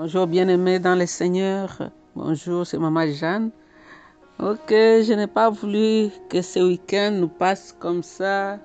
Bonjour 0.00 0.28
bien-aimés 0.28 0.78
dans 0.78 0.94
le 0.94 1.06
Seigneur. 1.06 1.90
Bonjour, 2.14 2.64
c'est 2.64 2.78
Maman 2.78 3.08
Jeanne. 3.08 3.50
Ok, 4.38 4.70
je 4.70 5.12
n'ai 5.12 5.26
pas 5.26 5.50
voulu 5.50 6.10
que 6.28 6.40
ce 6.40 6.60
week-end 6.60 7.10
nous 7.18 7.26
passe 7.26 7.74
comme 7.76 8.04
ça. 8.04 8.60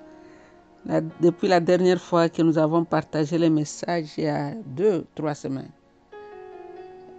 Depuis 1.20 1.48
la 1.48 1.58
dernière 1.58 2.00
fois 2.00 2.28
que 2.28 2.40
nous 2.40 2.56
avons 2.56 2.84
partagé 2.84 3.36
les 3.36 3.50
messages, 3.50 4.16
il 4.16 4.24
y 4.24 4.28
a 4.28 4.52
deux, 4.64 5.06
trois 5.16 5.34
semaines. 5.34 5.72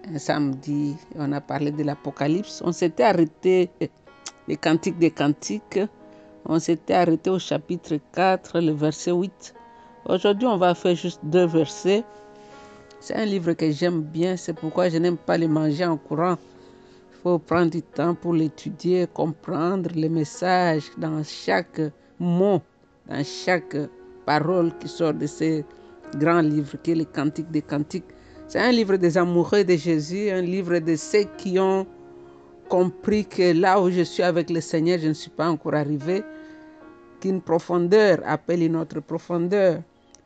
Un 0.10 0.18
samedi, 0.18 0.96
on 1.18 1.34
a 1.34 1.42
parlé 1.42 1.72
de 1.72 1.84
l'Apocalypse. 1.84 2.62
On 2.64 2.72
s'était 2.72 3.04
arrêté, 3.04 3.70
les 4.48 4.56
cantiques 4.56 4.98
des 4.98 5.12
cantiques. 5.12 5.82
On 6.46 6.58
s'était 6.60 6.94
arrêté 6.94 7.30
au 7.30 7.38
chapitre 7.38 7.98
4, 8.14 8.62
le 8.62 8.72
verset 8.72 9.12
8. 9.12 9.54
Aujourd'hui, 10.06 10.48
on 10.48 10.56
va 10.56 10.74
faire 10.74 10.96
juste 10.96 11.20
deux 11.24 11.48
versets. 11.48 12.06
C'est 13.00 13.16
un 13.16 13.26
livre 13.26 13.54
que 13.54 13.70
j'aime 13.72 14.02
bien, 14.02 14.36
c'est 14.38 14.54
pourquoi 14.54 14.90
je 14.90 14.98
n'aime 14.98 15.18
pas 15.18 15.38
le 15.38 15.48
manger 15.48 15.86
en 15.86 15.98
courant. 15.98 16.38
Il 17.12 17.18
faut 17.22 17.40
prendre 17.40 17.72
du 17.72 17.82
temps 17.82 18.16
pour 18.16 18.34
l'étudier, 18.34 19.08
comprendre 19.14 19.90
les 19.94 20.10
messages 20.10 20.92
dans 20.98 21.24
chaque 21.24 21.82
mot, 22.20 22.62
dans 23.08 23.24
chaque 23.24 23.78
parole 24.26 24.72
qui 24.80 24.88
sort 24.88 25.14
de 25.14 25.28
ce 25.28 25.64
grand 26.18 26.42
livre 26.42 26.78
qui 26.82 26.92
est 26.92 26.96
le 26.96 27.06
Cantique 27.06 27.52
des 27.52 27.62
Cantiques. 27.62 28.06
C'est 28.48 28.60
un 28.60 28.72
livre 28.72 28.96
des 28.98 29.18
amoureux 29.18 29.64
de 29.64 29.76
Jésus, 29.76 30.30
un 30.30 30.42
livre 30.42 30.80
de 30.80 30.96
ceux 30.96 31.26
qui 31.38 31.60
ont 31.60 31.86
compris 32.70 33.26
que 33.26 33.54
là 33.54 33.80
où 33.82 33.90
je 33.90 34.02
suis 34.02 34.24
avec 34.24 34.50
le 34.50 34.62
Seigneur, 34.62 35.00
je 35.00 35.10
ne 35.10 35.14
suis 35.14 35.32
pas 35.32 35.50
encore 35.50 35.76
arrivé, 35.76 36.24
qu'une 37.20 37.42
profondeur 37.42 38.20
appelle 38.26 38.64
une 38.64 38.76
autre 38.76 39.00
profondeur. 39.00 39.82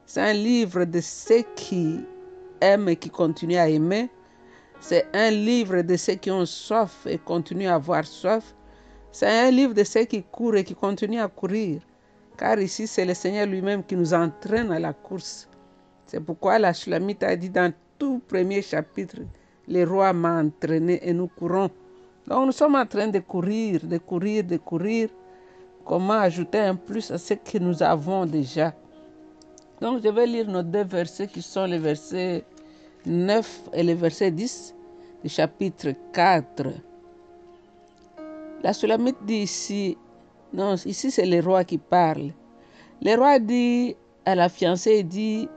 C'est 0.05 0.21
un 0.21 0.34
livre 0.34 0.85
de 0.85 1.01
ceux 1.01 1.43
qui 1.55 1.99
aiment 2.62 2.90
et 2.90 2.95
qui 2.95 3.09
continuent 3.09 3.58
à 3.58 3.70
aimer. 3.70 4.09
C'est 4.80 5.08
un 5.13 5.30
livre 5.31 5.81
de 5.81 5.95
ceux 5.98 6.16
qui 6.16 6.31
ont 6.31 6.45
soif 6.45 7.05
et 7.05 7.18
continuent 7.18 7.68
à 7.68 7.76
avoir 7.76 8.05
soif. 8.05 8.55
C'est 9.12 9.27
un 9.27 9.51
livre 9.51 9.74
de 9.74 9.84
ceux 9.84 10.05
qui 10.05 10.24
courent 10.24 10.55
et 10.55 10.63
qui 10.63 10.76
continuent 10.76 11.21
à 11.21 11.27
courir. 11.27 11.82
Car 12.38 12.60
ici, 12.60 12.88
c'est 12.88 13.05
le 13.05 13.13
Seigneur 13.13 13.48
lui-même 13.48 13.84
qui 13.84 13.96
nous 13.96 14.13
entraîne 14.13 14.71
à 14.71 14.79
la 14.79 14.93
course. 14.93 15.49
C'est 16.05 16.21
pourquoi 16.21 16.57
la 16.57 16.74
Shulamite 16.74 17.24
a 17.24 17.35
dit 17.35 17.49
dans 17.49 17.74
tout 17.98 18.21
premier 18.27 18.62
chapitre, 18.62 19.18
le 19.68 19.84
roi 19.84 20.13
m'a 20.13 20.41
entraîné 20.41 20.99
et 21.07 21.13
nous 21.13 21.27
courons. 21.27 21.70
Donc 22.26 22.46
nous 22.46 22.51
sommes 22.51 22.76
en 22.76 22.85
train 22.85 23.07
de 23.07 23.20
courir, 23.20 23.82
de 23.84 23.98
courir, 23.98 24.44
de 24.44 24.57
courir. 24.57 25.10
Comment 25.85 26.20
ajouter 26.20 26.60
un 26.60 26.76
plus 26.76 27.12
à 27.12 27.18
ce 27.18 27.34
que 27.34 27.57
nous 27.57 27.84
avons 27.84 28.26
déjà? 28.26 28.73
Donc 29.82 30.04
je 30.04 30.10
vais 30.10 30.27
lire 30.27 30.48
nos 30.48 30.63
deux 30.63 30.84
versets 30.84 31.27
qui 31.27 31.41
sont 31.41 31.66
les 31.66 31.80
versets 31.80 32.44
9 33.05 33.70
et 33.74 33.84
le 33.84 33.94
verset 33.94 34.32
10 34.32 34.76
du 35.24 35.30
chapitre 35.30 35.94
4. 36.12 36.68
La 38.62 38.74
Sulamite 38.74 39.18
dit 39.26 39.44
ici, 39.44 39.98
non, 40.52 40.76
ici 40.76 41.12
c'est 41.12 41.26
le 41.26 41.40
roi 41.40 41.63
qui 41.63 41.77
parle. 41.77 42.32
Le 43.02 43.16
roi 43.16 43.40
dit 43.40 43.96
à 44.26 44.35
la 44.35 44.50
fiancée, 44.50 45.04
dit, 45.04 45.48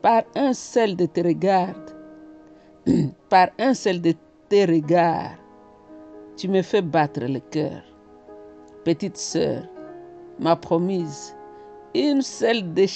par 0.00 0.22
un 0.36 0.52
seul 0.52 0.94
de 0.94 1.06
tes 1.06 1.22
regards, 1.22 1.74
par 3.28 3.48
un 3.58 3.74
seul 3.74 4.00
de 4.00 4.14
tes 4.48 4.64
regards, 4.64 5.36
tu 6.36 6.48
me 6.48 6.62
fais 6.62 6.82
battre 6.82 7.20
le 7.20 7.40
cœur. 7.40 7.82
Petite 8.84 9.16
sœur, 9.16 9.64
ma 10.38 10.54
promise, 10.54 11.34
une 11.94 12.22
seule 12.22 12.72
des, 12.72 12.86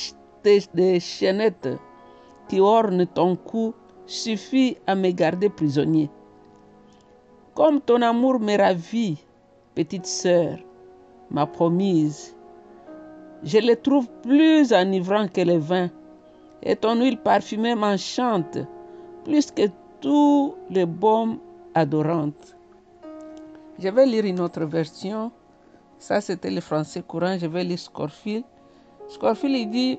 des, 0.44 0.62
des 0.74 1.00
chaînettes 1.00 1.68
qui 2.48 2.60
orne 2.60 3.06
ton 3.06 3.36
cou 3.36 3.74
suffit 4.06 4.76
à 4.86 4.94
me 4.94 5.10
garder 5.10 5.48
prisonnier. 5.48 6.10
Comme 7.54 7.80
ton 7.80 8.02
amour 8.02 8.38
me 8.38 8.56
ravit, 8.56 9.18
petite 9.74 10.06
sœur, 10.06 10.58
ma 11.30 11.46
promise, 11.46 12.36
je 13.42 13.58
le 13.58 13.76
trouve 13.76 14.08
plus 14.22 14.72
enivrant 14.72 15.28
que 15.28 15.40
le 15.40 15.58
vin, 15.58 15.90
et 16.62 16.76
ton 16.76 17.00
huile 17.00 17.18
parfumée 17.18 17.74
m'enchante 17.74 18.58
plus 19.24 19.50
que 19.50 19.68
tous 20.00 20.54
les 20.70 20.86
baumes 20.86 21.38
adorantes. 21.74 22.56
Je 23.78 23.88
vais 23.88 24.06
lire 24.06 24.24
une 24.24 24.40
autre 24.40 24.64
version. 24.64 25.32
Ça, 25.98 26.20
c'était 26.20 26.50
le 26.50 26.60
français 26.60 27.02
courant. 27.02 27.36
Je 27.38 27.46
vais 27.46 27.64
lire 27.64 27.78
Scorfield. 27.78 28.44
Scorfield, 29.08 29.56
il 29.56 29.70
dit 29.70 29.98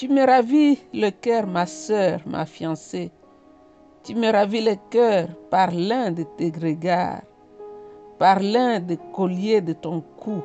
Tu 0.00 0.08
me 0.08 0.24
ravis 0.24 0.78
le 0.94 1.10
cœur, 1.10 1.46
ma 1.46 1.66
sœur, 1.66 2.20
ma 2.24 2.46
fiancée. 2.46 3.10
Tu 4.02 4.14
me 4.14 4.32
ravis 4.32 4.62
le 4.62 4.76
cœur 4.88 5.28
par 5.50 5.72
l'un 5.72 6.10
de 6.10 6.22
tes 6.38 6.50
regards, 6.58 7.20
par 8.18 8.40
l'un 8.40 8.80
des 8.80 8.98
colliers 9.12 9.60
de 9.60 9.74
ton 9.74 10.00
cou. 10.00 10.42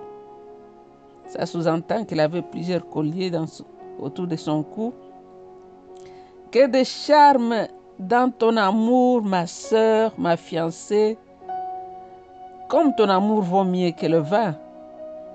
Ça 1.27 1.45
sous-entend 1.45 2.03
qu'il 2.03 2.19
avait 2.19 2.41
plusieurs 2.41 2.85
colliers 2.89 3.31
autour 3.97 4.27
de 4.27 4.35
son 4.35 4.61
cou. 4.61 4.93
Que 6.51 6.67
de 6.67 6.83
charme 6.83 7.69
dans 7.97 8.29
ton 8.29 8.57
amour, 8.57 9.21
ma 9.23 9.47
sœur, 9.47 10.11
ma 10.17 10.35
fiancée. 10.35 11.17
Comme 12.67 12.93
ton 12.93 13.07
amour 13.07 13.41
vaut 13.43 13.63
mieux 13.63 13.91
que 13.91 14.05
le 14.05 14.17
vin, 14.17 14.57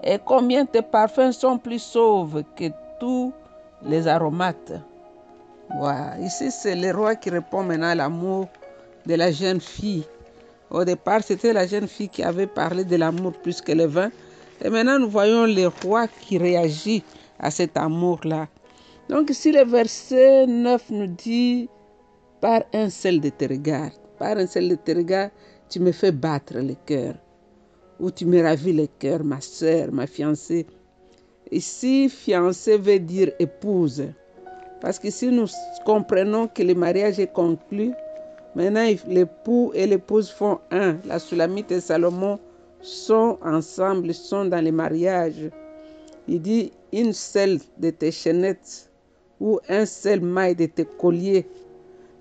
et 0.05 0.19
combien 0.23 0.67
tes 0.67 0.83
parfums 0.83 1.33
sont 1.33 1.57
plus 1.57 1.79
sauves 1.79 2.45
que 2.55 2.67
tous 2.99 3.33
les 3.85 4.07
aromates. 4.07 4.73
Voilà. 5.77 6.19
Ici, 6.21 6.51
c'est 6.51 6.75
le 6.75 6.91
roi 6.91 7.15
qui 7.17 7.31
répond 7.31 7.63
maintenant 7.63 7.89
à 7.89 7.95
l'amour 7.95 8.49
de 9.07 9.15
la 9.15 9.31
jeune 9.31 9.61
fille. 9.61 10.05
Au 10.71 10.85
départ, 10.85 11.23
c'était 11.23 11.53
la 11.53 11.67
jeune 11.67 11.89
fille 11.89 12.09
qui 12.09 12.23
avait 12.23 12.47
parlé 12.47 12.85
de 12.85 12.97
l'amour 12.97 13.33
plus 13.33 13.61
que 13.61 13.73
le 13.73 13.87
vin. 13.87 14.11
Et 14.63 14.69
maintenant, 14.69 14.99
nous 14.99 15.09
voyons 15.09 15.47
le 15.47 15.67
roi 15.67 16.07
qui 16.09 16.39
réagit 16.39 17.03
à 17.39 17.51
cet 17.51 17.77
amour-là. 17.77 18.49
Donc 19.09 19.31
ici, 19.31 19.51
le 19.53 19.65
verset 19.65 20.47
9 20.47 20.91
nous 20.91 21.07
dit, 21.07 21.69
par 22.41 22.63
un 22.73 22.89
seul 22.91 23.21
de 23.21 23.29
tes 23.29 23.47
regards, 23.47 23.91
par 24.19 24.37
un 24.37 24.47
seul 24.47 24.69
de 24.69 24.75
tes 24.75 24.95
regards, 24.95 25.31
tu 25.69 25.81
me 25.81 25.93
fais 25.93 26.13
battre 26.13 26.59
le 26.59 26.75
cœur. 26.87 27.15
Ou 27.99 28.11
tu 28.11 28.25
me 28.25 28.43
ravis 28.43 28.73
le 28.73 28.87
cœur, 28.99 29.25
ma 29.25 29.41
sœur, 29.41 29.93
ma 29.93 30.07
fiancée. 30.07 30.67
Ici, 31.53 32.09
fiancée 32.09 32.79
veut 32.79 33.01
dire 33.01 33.33
épouse. 33.41 34.05
Parce 34.81 34.99
que 34.99 35.11
si 35.11 35.29
nous 35.29 35.47
comprenons 35.85 36.47
que 36.47 36.63
le 36.63 36.75
mariage 36.75 37.19
est 37.19 37.33
conclu, 37.33 37.93
maintenant 38.55 38.87
l'époux 39.09 39.73
et 39.75 39.87
l'épouse 39.87 40.31
font 40.31 40.61
un. 40.71 40.97
La 41.05 41.19
Sulamite 41.19 41.73
et 41.73 41.81
Salomon 41.81 42.39
sont 42.83 43.39
ensemble, 43.43 44.15
sont 44.15 44.45
dans 44.45 44.65
le 44.65 44.73
mariage. 44.73 45.51
Il 46.29 46.41
dit 46.41 46.73
une 46.93 47.13
seule 47.13 47.59
de 47.79 47.91
tes 47.91 48.13
chaînettes 48.13 48.91
ou 49.41 49.59
un 49.69 49.87
seul 49.87 50.21
maille 50.21 50.55
de 50.55 50.67
tes 50.67 50.85
colliers. 50.85 51.47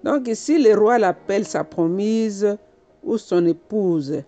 Donc 0.04 0.28
ici, 0.28 0.62
le 0.62 0.74
roi 0.78 0.98
l'appelle 0.98 1.46
sa 1.46 1.64
promise 1.64 2.58
ou 3.04 3.18
son 3.18 3.46
épouse. 3.46 4.24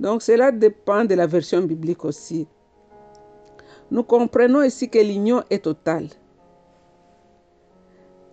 Donc 0.00 0.22
cela 0.22 0.50
dépend 0.50 1.04
de 1.04 1.14
la 1.14 1.26
version 1.26 1.60
biblique 1.60 2.04
aussi. 2.04 2.46
Nous 3.90 4.02
comprenons 4.02 4.62
ici 4.62 4.88
que 4.88 4.98
l'union 4.98 5.42
est 5.48 5.64
totale. 5.64 6.08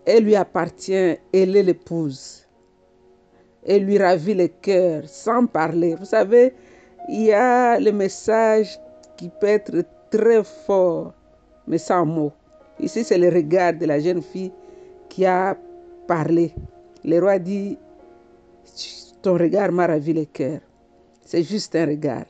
Elle 0.05 0.25
lui 0.25 0.35
appartient, 0.35 1.17
elle 1.33 1.55
est 1.55 1.63
l'épouse. 1.63 2.45
Elle 3.65 3.85
lui 3.85 3.97
ravit 3.97 4.35
le 4.35 4.47
cœur 4.47 5.03
sans 5.07 5.47
parler. 5.47 5.95
Vous 5.95 6.05
savez, 6.05 6.53
il 7.09 7.23
y 7.23 7.33
a 7.33 7.79
le 7.79 7.91
message 7.91 8.79
qui 9.17 9.29
peut 9.29 9.47
être 9.47 9.83
très 10.11 10.43
fort, 10.43 11.13
mais 11.67 11.77
sans 11.77 12.05
mots. 12.05 12.33
Ici, 12.79 13.03
c'est 13.03 13.17
le 13.17 13.29
regard 13.29 13.73
de 13.73 13.85
la 13.85 13.99
jeune 13.99 14.21
fille 14.21 14.51
qui 15.09 15.25
a 15.25 15.57
parlé. 16.07 16.53
Le 17.03 17.19
roi 17.19 17.39
dit, 17.39 17.77
ton 19.21 19.33
regard 19.37 19.71
m'a 19.71 19.87
ravi 19.87 20.13
le 20.13 20.25
cœur. 20.25 20.59
C'est 21.21 21.43
juste 21.43 21.75
un 21.75 21.85
regard. 21.85 22.25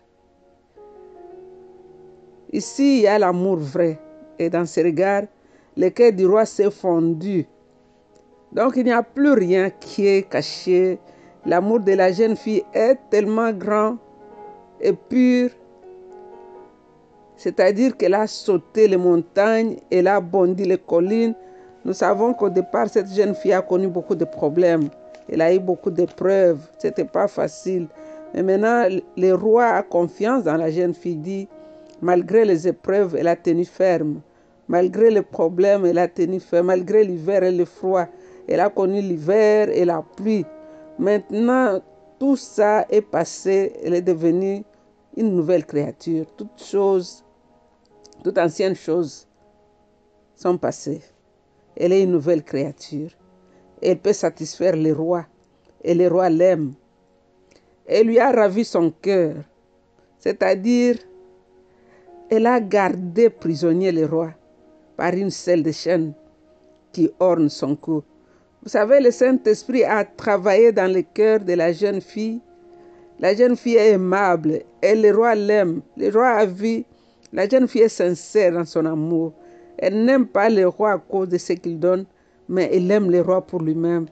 Ici, 2.55 2.99
il 2.99 3.01
y 3.01 3.07
a 3.07 3.19
l'amour 3.19 3.57
vrai. 3.57 3.99
Et 4.39 4.49
dans 4.49 4.65
ce 4.65 4.79
regard, 4.79 5.23
le 5.75 5.89
cœur 5.89 6.13
du 6.13 6.25
roi 6.25 6.45
s'est 6.45 6.71
fondu. 6.71 7.45
Donc, 8.53 8.77
il 8.77 8.85
n'y 8.85 8.93
a 8.93 9.03
plus 9.03 9.33
rien 9.33 9.69
qui 9.69 10.07
est 10.07 10.29
caché. 10.29 10.97
L'amour 11.45 11.81
de 11.81 11.91
la 11.91 12.13
jeune 12.13 12.37
fille 12.37 12.63
est 12.73 12.97
tellement 13.09 13.51
grand 13.51 13.97
et 14.79 14.93
pur. 14.93 15.49
C'est-à-dire 17.35 17.97
qu'elle 17.97 18.13
a 18.13 18.25
sauté 18.25 18.87
les 18.87 18.95
montagnes, 18.95 19.75
elle 19.91 20.07
a 20.07 20.21
bondi 20.21 20.63
les 20.63 20.77
collines. 20.77 21.35
Nous 21.83 21.91
savons 21.91 22.33
qu'au 22.33 22.49
départ, 22.49 22.87
cette 22.87 23.13
jeune 23.13 23.35
fille 23.35 23.51
a 23.51 23.61
connu 23.61 23.89
beaucoup 23.89 24.15
de 24.15 24.23
problèmes. 24.23 24.87
Elle 25.27 25.41
a 25.41 25.53
eu 25.53 25.59
beaucoup 25.59 25.91
d'épreuves. 25.91 26.61
Ce 26.79 26.87
n'était 26.87 27.03
pas 27.03 27.27
facile. 27.27 27.87
Mais 28.33 28.43
maintenant, 28.43 28.87
le 29.17 29.33
roi 29.33 29.65
a 29.65 29.83
confiance 29.83 30.45
dans 30.45 30.55
la 30.55 30.71
jeune 30.71 30.93
fille, 30.93 31.49
malgré 32.01 32.45
les 32.45 32.67
épreuves, 32.67 33.15
elle 33.15 33.27
a 33.27 33.35
tenu 33.35 33.65
ferme. 33.65 34.21
Malgré 34.67 35.11
les 35.11 35.21
problèmes, 35.21 35.85
elle 35.85 35.99
a 35.99 36.07
tenu 36.07 36.39
ferme. 36.39 36.67
Malgré 36.67 37.03
l'hiver 37.03 37.43
et 37.43 37.51
le 37.51 37.65
froid, 37.65 38.07
Elle 38.47 38.59
a 38.59 38.69
connu 38.69 39.01
l'hiver 39.01 39.69
et 39.69 39.85
la 39.85 40.03
pluie. 40.03 40.45
Maintenant, 40.99 41.81
tout 42.19 42.35
ça 42.35 42.85
est 42.89 43.01
passé. 43.01 43.73
Elle 43.83 43.95
est 43.95 44.01
devenue 44.01 44.63
une 45.17 45.35
nouvelle 45.35 45.65
créature. 45.65 46.25
Toutes 46.37 46.61
choses, 46.61 47.23
toutes 48.23 48.37
anciennes 48.37 48.75
choses 48.75 49.27
sont 50.35 50.57
passées. 50.57 51.01
Elle 51.75 51.91
est 51.91 52.03
une 52.03 52.11
nouvelle 52.11 52.43
créature. 52.43 53.09
Elle 53.81 53.99
peut 53.99 54.13
satisfaire 54.13 54.75
les 54.75 54.93
rois. 54.93 55.25
Et 55.83 55.93
les 55.93 56.07
rois 56.07 56.29
l'aiment. 56.29 56.73
Elle 57.85 58.07
lui 58.07 58.19
a 58.19 58.31
ravi 58.31 58.65
son 58.65 58.91
cœur. 58.91 59.35
C'est-à-dire, 60.19 60.97
elle 62.29 62.47
a 62.47 62.59
gardé 62.59 63.29
prisonnier 63.29 63.91
le 63.91 64.05
roi 64.05 64.31
par 64.97 65.13
une 65.13 65.29
selle 65.29 65.63
de 65.63 65.71
chaîne 65.71 66.13
qui 66.91 67.09
orne 67.19 67.49
son 67.49 67.75
cou. 67.75 68.03
Vous 68.63 68.69
savez, 68.69 68.99
le 68.99 69.11
Saint-Esprit 69.11 69.83
a 69.83 70.03
travaillé 70.03 70.71
dans 70.71 70.91
le 70.91 71.01
cœur 71.01 71.39
de 71.39 71.53
la 71.53 71.71
jeune 71.71 72.01
fille. 72.01 72.39
La 73.19 73.35
jeune 73.35 73.55
fille 73.55 73.75
est 73.75 73.91
aimable 73.91 74.61
et 74.81 74.95
le 74.95 75.15
roi 75.15 75.35
l'aime. 75.35 75.81
Le 75.97 76.09
roi 76.09 76.29
a 76.29 76.45
vu, 76.45 76.83
la 77.31 77.47
jeune 77.47 77.67
fille 77.67 77.83
est 77.83 77.89
sincère 77.89 78.53
dans 78.53 78.65
son 78.65 78.85
amour. 78.85 79.33
Elle 79.77 80.03
n'aime 80.03 80.25
pas 80.25 80.49
le 80.49 80.67
roi 80.67 80.93
à 80.93 80.97
cause 80.97 81.29
de 81.29 81.37
ce 81.37 81.53
qu'il 81.53 81.79
donne, 81.79 82.05
mais 82.49 82.69
elle 82.73 82.89
aime 82.89 83.11
le 83.11 83.21
roi 83.21 83.41
pour 83.45 83.61
lui-même. 83.61 84.07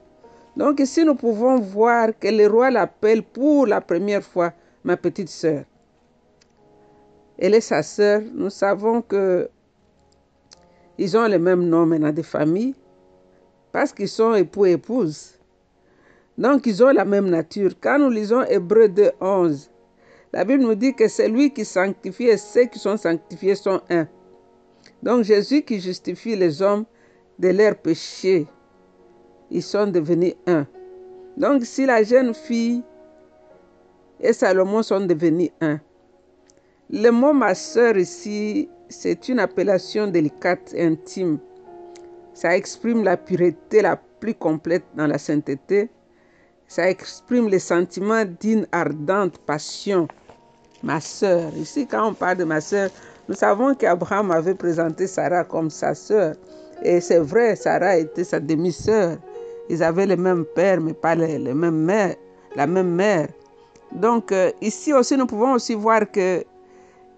Donc 0.56 0.78
ici, 0.78 1.04
nous 1.04 1.16
pouvons 1.16 1.58
voir 1.58 2.10
que 2.18 2.28
le 2.28 2.46
roi 2.46 2.70
l'appelle 2.70 3.22
pour 3.22 3.66
la 3.66 3.80
première 3.80 4.22
fois 4.22 4.52
ma 4.84 4.96
petite 4.96 5.30
sœur. 5.30 5.64
Elle 7.38 7.54
est 7.54 7.60
sa 7.60 7.82
sœur. 7.82 8.22
Nous 8.32 8.50
savons 8.50 9.02
que 9.02 9.48
ils 10.96 11.16
ont 11.16 11.26
le 11.26 11.38
même 11.38 11.68
nom 11.68 11.86
maintenant 11.86 12.12
de 12.12 12.22
famille 12.22 12.74
parce 13.72 13.92
qu'ils 13.92 14.08
sont 14.08 14.34
époux 14.34 14.66
et 14.66 14.72
épouses. 14.72 15.32
Donc 16.38 16.66
ils 16.66 16.82
ont 16.82 16.92
la 16.92 17.04
même 17.04 17.28
nature. 17.28 17.72
Quand 17.80 17.98
nous 17.98 18.10
lisons 18.10 18.42
Hébreu 18.44 18.88
2, 18.88 19.12
11, 19.20 19.70
la 20.32 20.44
Bible 20.44 20.62
nous 20.62 20.74
dit 20.74 20.94
que 20.94 21.08
c'est 21.08 21.28
lui 21.28 21.52
qui 21.52 21.64
sanctifie 21.64 22.28
et 22.28 22.36
ceux 22.36 22.64
qui 22.64 22.78
sont 22.78 22.96
sanctifiés 22.96 23.54
sont 23.54 23.80
un. 23.90 24.06
Donc 25.02 25.24
Jésus 25.24 25.62
qui 25.62 25.80
justifie 25.80 26.36
les 26.36 26.62
hommes 26.62 26.84
de 27.38 27.48
leurs 27.48 27.76
péchés, 27.76 28.46
ils 29.50 29.62
sont 29.62 29.86
devenus 29.86 30.34
un. 30.46 30.66
Donc 31.36 31.64
si 31.64 31.86
la 31.86 32.02
jeune 32.02 32.34
fille 32.34 32.82
et 34.20 34.32
Salomon 34.32 34.82
sont 34.82 35.04
devenus 35.04 35.50
un, 35.60 35.80
le 36.90 37.10
mot 37.10 37.32
ma 37.32 37.54
sœur 37.54 37.96
ici, 37.96 38.68
c'est 38.88 39.28
une 39.28 39.38
appellation 39.38 40.06
délicate 40.06 40.74
intime. 40.76 41.38
Ça 42.34 42.56
exprime 42.56 43.04
la 43.04 43.16
pureté 43.16 43.80
la 43.80 43.96
plus 43.96 44.34
complète 44.34 44.84
dans 44.94 45.06
la 45.06 45.18
sainteté. 45.18 45.88
Ça 46.68 46.90
exprime 46.90 47.48
les 47.48 47.58
sentiments 47.58 48.24
d'une 48.40 48.66
ardente 48.72 49.38
passion. 49.38 50.08
Ma 50.82 51.00
sœur. 51.00 51.54
Ici, 51.56 51.86
quand 51.86 52.08
on 52.08 52.14
parle 52.14 52.38
de 52.38 52.44
ma 52.44 52.60
sœur, 52.60 52.90
nous 53.28 53.34
savons 53.34 53.74
qu'Abraham 53.74 54.30
avait 54.30 54.54
présenté 54.54 55.06
Sarah 55.06 55.44
comme 55.44 55.70
sa 55.70 55.94
sœur. 55.94 56.34
Et 56.82 57.00
c'est 57.00 57.20
vrai, 57.20 57.56
Sarah 57.56 57.96
était 57.96 58.24
sa 58.24 58.40
demi-sœur. 58.40 59.16
Ils 59.70 59.82
avaient 59.82 60.06
le 60.06 60.16
même 60.16 60.44
père, 60.44 60.80
mais 60.80 60.92
pas 60.92 61.14
le, 61.14 61.54
même 61.54 61.84
mère, 61.84 62.16
la 62.54 62.66
même 62.66 62.94
mère. 62.94 63.28
Donc, 63.92 64.32
euh, 64.32 64.50
ici 64.60 64.92
aussi, 64.92 65.16
nous 65.16 65.26
pouvons 65.26 65.52
aussi 65.52 65.74
voir 65.74 66.10
que 66.10 66.44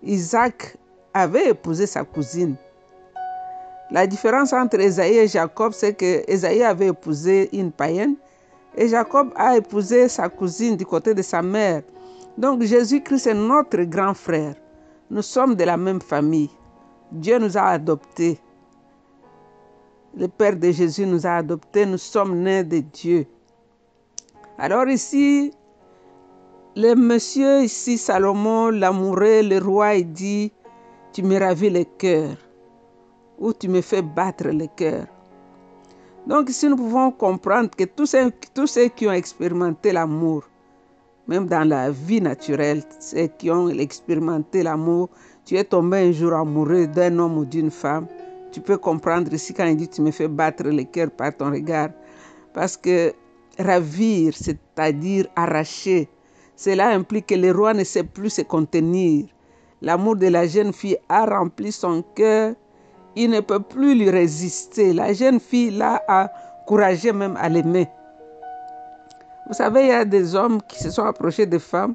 Isaac 0.03 0.77
avait 1.15 1.51
épousé 1.51 1.87
sa 1.87 2.05
cousine. 2.05 2.57
La 3.91 4.07
différence 4.07 4.53
entre 4.53 4.81
Esaïe 4.81 5.19
et 5.19 5.29
Jacob, 5.29 5.73
c'est 5.73 5.95
que 5.95 6.29
Esaïe 6.31 6.63
avait 6.63 6.89
épousé 6.89 7.49
une 7.57 7.71
païenne 7.71 8.17
et 8.77 8.89
Jacob 8.89 9.33
a 9.37 9.57
épousé 9.57 10.09
sa 10.09 10.29
cousine 10.29 10.77
du 10.77 10.85
côté 10.85 11.15
de 11.15 11.23
sa 11.23 11.41
mère. 11.41 11.83
Donc 12.37 12.63
Jésus-Christ 12.63 13.29
est 13.29 13.35
notre 13.35 13.83
grand 13.85 14.15
frère. 14.15 14.55
Nous 15.11 15.23
sommes 15.23 15.55
de 15.55 15.65
la 15.65 15.77
même 15.77 16.01
famille. 16.01 16.51
Dieu 17.13 17.39
nous 17.39 17.57
a 17.57 17.63
adoptés. 17.63 18.39
Le 20.17 20.29
Père 20.29 20.57
de 20.57 20.71
Jésus 20.71 21.07
nous 21.07 21.27
a 21.27 21.37
adoptés. 21.37 21.87
Nous 21.87 21.99
sommes 21.99 22.43
nés 22.43 22.65
de 22.65 22.81
Dieu. 22.81 23.27
Alors 24.59 24.89
ici, 24.89 25.53
le 26.77 26.95
monsieur 26.95 27.63
ici, 27.63 27.97
Salomon, 27.97 28.69
l'amoureux, 28.69 29.41
le 29.43 29.59
roi, 29.59 29.95
il 29.95 30.13
dit, 30.13 30.53
tu 31.15 31.23
me 31.23 31.39
ravis 31.41 31.71
le 31.71 31.85
cœur, 31.85 32.37
ou 33.39 33.55
tu 33.55 33.69
me 33.69 33.81
fais 33.81 34.03
battre 34.03 34.49
le 34.49 34.67
cœur. 34.77 35.07
Donc 36.27 36.51
ici, 36.51 36.69
nous 36.69 36.77
pouvons 36.77 37.11
comprendre 37.13 37.71
que 37.71 37.85
tous 37.85 38.05
ceux, 38.05 38.31
tous 38.55 38.67
ceux 38.67 38.89
qui 38.89 39.09
ont 39.09 39.13
expérimenté 39.13 39.91
l'amour, 39.91 40.45
même 41.27 41.47
dans 41.47 41.67
la 41.67 41.91
vie 41.91 42.21
naturelle, 42.21 42.83
ceux 43.01 43.29
qui 43.29 43.51
ont 43.51 43.71
expérimenté 43.71 44.63
l'amour, 44.63 45.09
tu 45.47 45.57
es 45.57 45.65
tombé 45.65 46.09
un 46.09 46.13
jour 46.13 46.35
amoureux 46.35 46.87
d'un 46.89 47.19
homme 47.19 47.39
ou 47.39 47.47
d'une 47.47 47.71
femme, 47.71 48.07
tu 48.53 48.61
peux 48.61 48.77
comprendre 48.77 49.33
ici 49.33 49.55
quand 49.55 49.65
il 49.65 49.79
dit 49.79 49.89
tu 49.89 50.03
me 50.03 50.11
fais 50.11 50.29
battre 50.29 50.65
le 50.65 50.85
cœur 50.85 51.11
par 51.11 51.35
ton 51.35 51.51
regard. 51.51 51.89
Parce 52.53 52.77
que 52.77 53.15
ravir, 53.59 54.35
c'est-à-dire 54.35 55.27
arracher, 55.37 56.09
cela 56.57 56.89
implique 56.89 57.27
que 57.27 57.35
le 57.35 57.53
roi 57.53 57.75
ne 57.75 57.85
sait 57.85 58.03
plus 58.03 58.31
se 58.31 58.43
contenir. 58.43 59.27
L'amour 59.83 60.17
de 60.17 60.29
la 60.29 60.47
jeune 60.47 60.73
fille 60.73 60.97
a 61.09 61.27
rempli 61.27 61.71
son 61.71 62.03
cœur. 62.15 62.55
Il 63.15 63.31
ne 63.31 63.41
peut 63.41 63.61
plus 63.61 63.95
lui 63.95 64.11
résister. 64.11 64.95
La 64.95 65.13
jeune 65.13 65.39
fille 65.39 65.71
l'a 65.71 66.03
encouragé 66.63 67.13
même 67.13 67.37
à 67.37 67.49
l'aimer. 67.51 67.87
Vous 69.47 69.55
savez, 69.55 69.83
il 69.83 69.89
y 69.89 69.93
a 69.93 70.05
des 70.05 70.35
hommes 70.35 70.61
qui 70.63 70.83
se 70.83 70.91
sont 70.91 71.05
approchés 71.05 71.47
des 71.47 71.59
femmes 71.59 71.95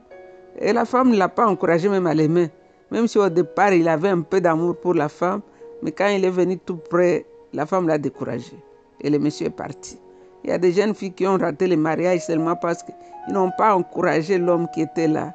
et 0.60 0.72
la 0.72 0.86
femme 0.86 1.10
ne 1.10 1.18
l'a 1.18 1.28
pas 1.28 1.48
encouragé 1.48 1.90
même 1.90 2.08
à 2.08 2.14
l'aimer. 2.14 2.50
Même 2.92 3.08
si 3.08 3.18
au 3.18 3.30
départ 3.30 3.74
il 3.74 3.88
avait 3.88 4.10
un 4.10 4.22
peu 4.22 4.40
d'amour 4.40 4.78
pour 4.80 4.94
la 4.94 5.10
femme, 5.10 5.42
mais 5.82 5.92
quand 5.92 6.08
il 6.08 6.24
est 6.24 6.30
venu 6.30 6.58
tout 6.58 6.78
près, 6.78 7.26
la 7.54 7.66
femme 7.66 7.88
l'a 7.88 7.98
découragé 7.98 8.54
et 9.02 9.10
le 9.10 9.18
monsieur 9.18 9.48
est 9.48 9.50
parti. 9.50 9.98
Il 10.44 10.50
y 10.50 10.54
a 10.54 10.58
des 10.58 10.72
jeunes 10.72 10.96
filles 10.96 11.14
qui 11.14 11.28
ont 11.28 11.38
raté 11.38 11.68
le 11.68 11.78
mariage 11.78 12.22
seulement 12.22 12.56
parce 12.56 12.84
qu'ils 12.84 13.34
n'ont 13.34 13.52
pas 13.58 13.76
encouragé 13.76 14.38
l'homme 14.38 14.68
qui 14.74 14.82
était 14.82 15.08
là, 15.08 15.34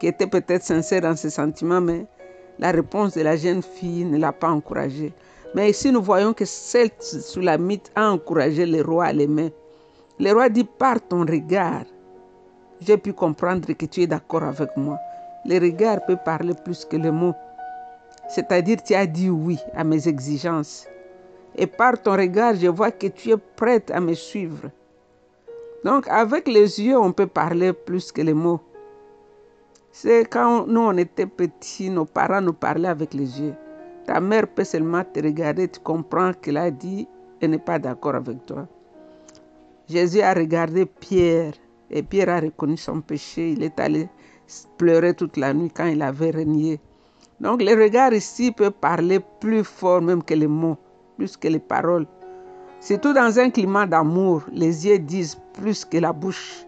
qui 0.00 0.06
était 0.06 0.26
peut-être 0.26 0.62
sincère 0.62 1.02
dans 1.02 1.16
ses 1.16 1.30
sentiments, 1.30 1.80
mais 1.80 2.06
la 2.58 2.70
réponse 2.70 3.14
de 3.14 3.22
la 3.22 3.36
jeune 3.36 3.62
fille 3.62 4.04
ne 4.04 4.18
l'a 4.18 4.32
pas 4.32 4.50
encouragé. 4.50 5.12
Mais 5.54 5.70
ici, 5.70 5.92
nous 5.92 6.02
voyons 6.02 6.32
que 6.32 6.46
celle 6.46 6.90
sous 7.00 7.40
la 7.40 7.58
mythe 7.58 7.92
a 7.94 8.10
encouragé 8.10 8.64
le 8.64 8.80
roi 8.80 9.06
à 9.06 9.12
l'aimer. 9.12 9.52
Le 10.18 10.32
roi 10.32 10.48
dit, 10.48 10.64
par 10.64 11.00
ton 11.00 11.20
regard, 11.20 11.84
j'ai 12.80 12.96
pu 12.96 13.12
comprendre 13.12 13.72
que 13.72 13.86
tu 13.86 14.02
es 14.02 14.06
d'accord 14.06 14.44
avec 14.44 14.76
moi. 14.76 14.98
Le 15.44 15.58
regard 15.58 16.04
peut 16.06 16.16
parler 16.16 16.54
plus 16.64 16.84
que 16.84 16.96
les 16.96 17.10
mots. 17.10 17.34
C'est-à-dire, 18.28 18.82
tu 18.82 18.94
as 18.94 19.06
dit 19.06 19.28
oui 19.28 19.58
à 19.74 19.84
mes 19.84 20.08
exigences. 20.08 20.86
Et 21.56 21.66
par 21.66 22.00
ton 22.00 22.12
regard, 22.12 22.54
je 22.54 22.68
vois 22.68 22.90
que 22.90 23.06
tu 23.08 23.30
es 23.30 23.36
prête 23.36 23.90
à 23.90 24.00
me 24.00 24.14
suivre. 24.14 24.70
Donc, 25.84 26.08
avec 26.08 26.48
les 26.48 26.80
yeux, 26.80 26.96
on 26.98 27.12
peut 27.12 27.26
parler 27.26 27.72
plus 27.72 28.12
que 28.12 28.22
les 28.22 28.34
mots. 28.34 28.60
C'est 29.90 30.24
quand 30.24 30.66
nous, 30.66 30.80
on 30.80 30.96
était 30.96 31.26
petits, 31.26 31.90
nos 31.90 32.06
parents 32.06 32.40
nous 32.40 32.54
parlaient 32.54 32.88
avec 32.88 33.12
les 33.12 33.40
yeux. 33.40 33.54
Ta 34.06 34.20
mère 34.20 34.48
peut 34.48 34.64
seulement 34.64 35.04
te 35.04 35.20
regarder, 35.20 35.68
tu 35.68 35.80
comprends 35.80 36.32
qu'elle 36.32 36.56
a 36.56 36.70
dit, 36.70 37.06
elle 37.40 37.50
n'est 37.50 37.58
pas 37.58 37.78
d'accord 37.78 38.14
avec 38.14 38.46
toi. 38.46 38.66
Jésus 39.88 40.22
a 40.22 40.32
regardé 40.32 40.86
Pierre 40.86 41.52
et 41.90 42.02
Pierre 42.02 42.30
a 42.30 42.40
reconnu 42.40 42.76
son 42.78 43.00
péché. 43.02 43.50
Il 43.50 43.62
est 43.62 43.78
allé 43.78 44.08
pleurer 44.78 45.12
toute 45.14 45.36
la 45.36 45.52
nuit 45.52 45.70
quand 45.70 45.86
il 45.86 46.00
avait 46.00 46.30
régné. 46.30 46.80
Donc, 47.40 47.60
le 47.60 47.74
regard 47.74 48.14
ici 48.14 48.52
peut 48.52 48.70
parler 48.70 49.20
plus 49.40 49.64
fort 49.64 50.00
même 50.00 50.22
que 50.22 50.34
les 50.34 50.46
mots 50.46 50.78
plus 51.16 51.36
que 51.36 51.48
les 51.48 51.58
paroles. 51.58 52.06
Surtout 52.80 53.12
dans 53.12 53.38
un 53.38 53.50
climat 53.50 53.86
d'amour, 53.86 54.42
les 54.52 54.86
yeux 54.86 54.98
disent 54.98 55.38
plus 55.54 55.84
que 55.84 55.98
la 55.98 56.12
bouche. 56.12 56.66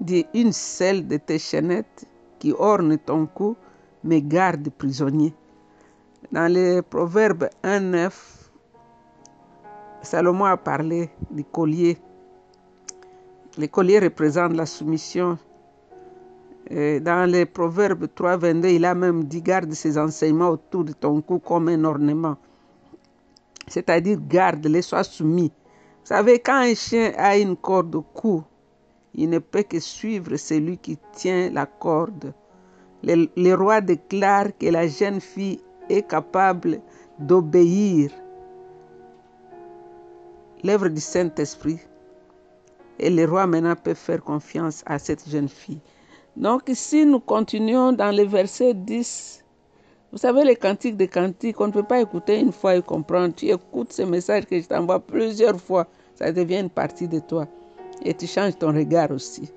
Dis 0.00 0.24
une 0.32 0.52
selle 0.52 1.06
de 1.06 1.18
tes 1.18 1.38
chaînettes 1.38 2.06
qui 2.38 2.54
orne 2.58 2.96
ton 2.96 3.26
cou 3.26 3.54
me 4.02 4.18
garde 4.20 4.70
prisonnier. 4.70 5.34
Dans 6.32 6.50
les 6.50 6.80
Proverbes 6.80 7.50
1.9, 7.62 8.10
Salomon 10.00 10.46
a 10.46 10.56
parlé 10.56 11.10
du 11.30 11.44
collier. 11.44 11.98
Le 13.58 13.66
collier 13.66 13.98
représente 13.98 14.54
la 14.54 14.64
soumission. 14.64 15.36
dans 16.70 17.30
les 17.30 17.44
Proverbes 17.44 18.06
3.22, 18.06 18.74
il 18.74 18.84
a 18.86 18.94
même 18.94 19.24
dit 19.24 19.42
garde 19.42 19.72
ses 19.72 19.98
enseignements 19.98 20.48
autour 20.48 20.84
de 20.84 20.92
ton 20.92 21.20
cou 21.20 21.40
comme 21.40 21.68
un 21.68 21.84
ornement 21.84 22.38
c'est-à-dire 23.66 24.18
garde-les, 24.20 24.82
sois 24.82 25.04
soumis. 25.04 25.52
Vous 26.00 26.06
savez, 26.06 26.38
quand 26.38 26.62
un 26.62 26.74
chien 26.74 27.12
a 27.16 27.36
une 27.36 27.56
corde 27.56 27.94
au 27.94 28.02
cou, 28.02 28.42
il 29.14 29.28
ne 29.28 29.38
peut 29.38 29.62
que 29.62 29.80
suivre 29.80 30.36
celui 30.36 30.78
qui 30.78 30.98
tient 31.12 31.50
la 31.50 31.66
corde. 31.66 32.32
Le, 33.02 33.54
roi 33.54 33.80
déclare 33.80 34.56
que 34.58 34.66
la 34.66 34.86
jeune 34.86 35.20
fille 35.20 35.60
est 35.88 36.06
capable 36.08 36.80
d'obéir. 37.18 38.10
l'œuvre 40.62 40.88
du 40.88 41.00
Saint-Esprit. 41.00 41.78
Et 42.98 43.08
les 43.08 43.24
rois 43.24 43.46
maintenant 43.46 43.76
peuvent 43.76 43.96
faire 43.96 44.22
confiance 44.22 44.82
à 44.84 44.98
cette 44.98 45.26
jeune 45.26 45.48
fille. 45.48 45.80
Donc 46.36 46.68
ici, 46.68 47.06
nous 47.06 47.20
continuons 47.20 47.92
dans 47.92 48.14
le 48.14 48.24
verset 48.24 48.74
10. 48.74 49.39
Vous 50.12 50.18
savez, 50.18 50.42
les 50.42 50.56
cantiques 50.56 50.96
de 50.96 51.06
cantiques, 51.06 51.60
on 51.60 51.68
ne 51.68 51.72
peut 51.72 51.84
pas 51.84 52.00
écouter 52.00 52.40
une 52.40 52.50
fois 52.50 52.74
et 52.74 52.82
comprendre. 52.82 53.32
Tu 53.34 53.46
écoutes 53.46 53.92
ce 53.92 54.02
message 54.02 54.44
que 54.44 54.60
je 54.60 54.66
t'envoie 54.66 54.98
plusieurs 54.98 55.60
fois, 55.60 55.86
ça 56.16 56.32
devient 56.32 56.58
une 56.58 56.70
partie 56.70 57.06
de 57.06 57.20
toi. 57.20 57.46
Et 58.04 58.12
tu 58.12 58.26
changes 58.26 58.58
ton 58.58 58.72
regard 58.74 59.12
aussi. 59.12 59.52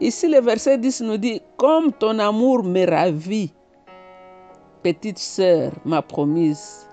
Ici, 0.00 0.26
le 0.26 0.40
verset 0.40 0.78
10 0.78 1.02
nous 1.02 1.18
dit, 1.18 1.40
comme 1.58 1.92
ton 1.92 2.18
amour 2.18 2.64
me 2.64 2.88
ravit, 2.88 3.52
petite 4.82 5.18
sœur, 5.18 5.72
ma 5.84 6.00
promise, 6.00 6.88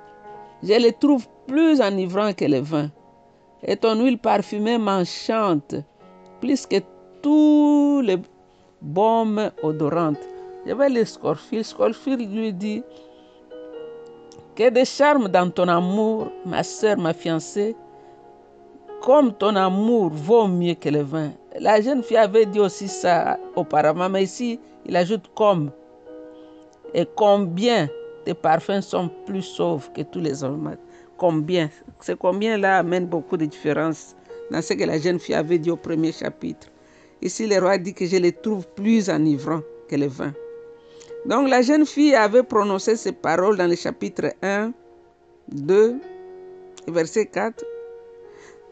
je 0.61 0.73
le 0.73 0.91
trouve 0.91 1.25
plus 1.47 1.81
enivrant 1.81 2.33
que 2.33 2.45
le 2.45 2.59
vin, 2.59 2.91
et 3.63 3.77
ton 3.77 3.95
huile 4.03 4.17
parfumée 4.17 4.77
m'enchante 4.77 5.75
plus 6.41 6.65
que 6.67 6.77
tous 7.21 8.01
les 8.01 8.17
baumes 8.81 9.51
odorantes. 9.63 10.17
Je 10.65 10.73
vais 10.73 10.89
le 10.89 11.03
Scorfield. 11.05 11.65
Scorfield 11.65 12.33
lui 12.33 12.53
dit 12.53 12.83
que 14.55 14.69
de 14.69 14.83
charme 14.83 15.27
dans 15.27 15.49
ton 15.49 15.67
amour, 15.67 16.31
ma 16.45 16.61
sœur, 16.63 16.97
ma 16.97 17.13
fiancée, 17.13 17.75
comme 19.01 19.33
ton 19.33 19.55
amour 19.55 20.09
vaut 20.11 20.47
mieux 20.47 20.75
que 20.75 20.89
le 20.89 21.01
vin. 21.01 21.31
La 21.59 21.81
jeune 21.81 22.03
fille 22.03 22.17
avait 22.17 22.45
dit 22.45 22.59
aussi 22.59 22.87
ça 22.87 23.39
auparavant, 23.55 24.09
mais 24.09 24.23
ici, 24.23 24.59
il 24.85 24.95
ajoute 24.95 25.25
comme. 25.35 25.71
Et 26.93 27.07
combien 27.15 27.89
tes 28.25 28.35
parfums 28.35 28.81
sont 28.81 29.09
plus 29.25 29.41
sauves 29.41 29.91
que 29.93 30.01
tous 30.01 30.19
les 30.19 30.43
hommes? 30.43 30.75
Combien? 31.17 31.69
Ce 31.99 32.11
combien-là 32.11 32.79
amène 32.79 33.07
beaucoup 33.07 33.37
de 33.37 33.45
différences 33.45 34.15
dans 34.51 34.61
ce 34.61 34.73
que 34.73 34.83
la 34.83 34.99
jeune 34.99 35.19
fille 35.19 35.35
avait 35.35 35.57
dit 35.57 35.71
au 35.71 35.77
premier 35.77 36.11
chapitre. 36.11 36.67
Ici, 37.21 37.47
le 37.47 37.59
roi 37.59 37.77
dit 37.77 37.93
que 37.93 38.05
je 38.05 38.17
les 38.17 38.31
trouve 38.31 38.67
plus 38.75 39.09
enivrants 39.09 39.61
que 39.87 39.95
le 39.95 40.07
vin. 40.07 40.33
Donc, 41.25 41.49
la 41.49 41.61
jeune 41.61 41.85
fille 41.85 42.15
avait 42.15 42.43
prononcé 42.43 42.95
ces 42.95 43.11
paroles 43.11 43.57
dans 43.57 43.67
le 43.67 43.75
chapitre 43.75 44.33
1, 44.41 44.71
2, 45.49 45.95
verset 46.87 47.27
4. 47.27 47.63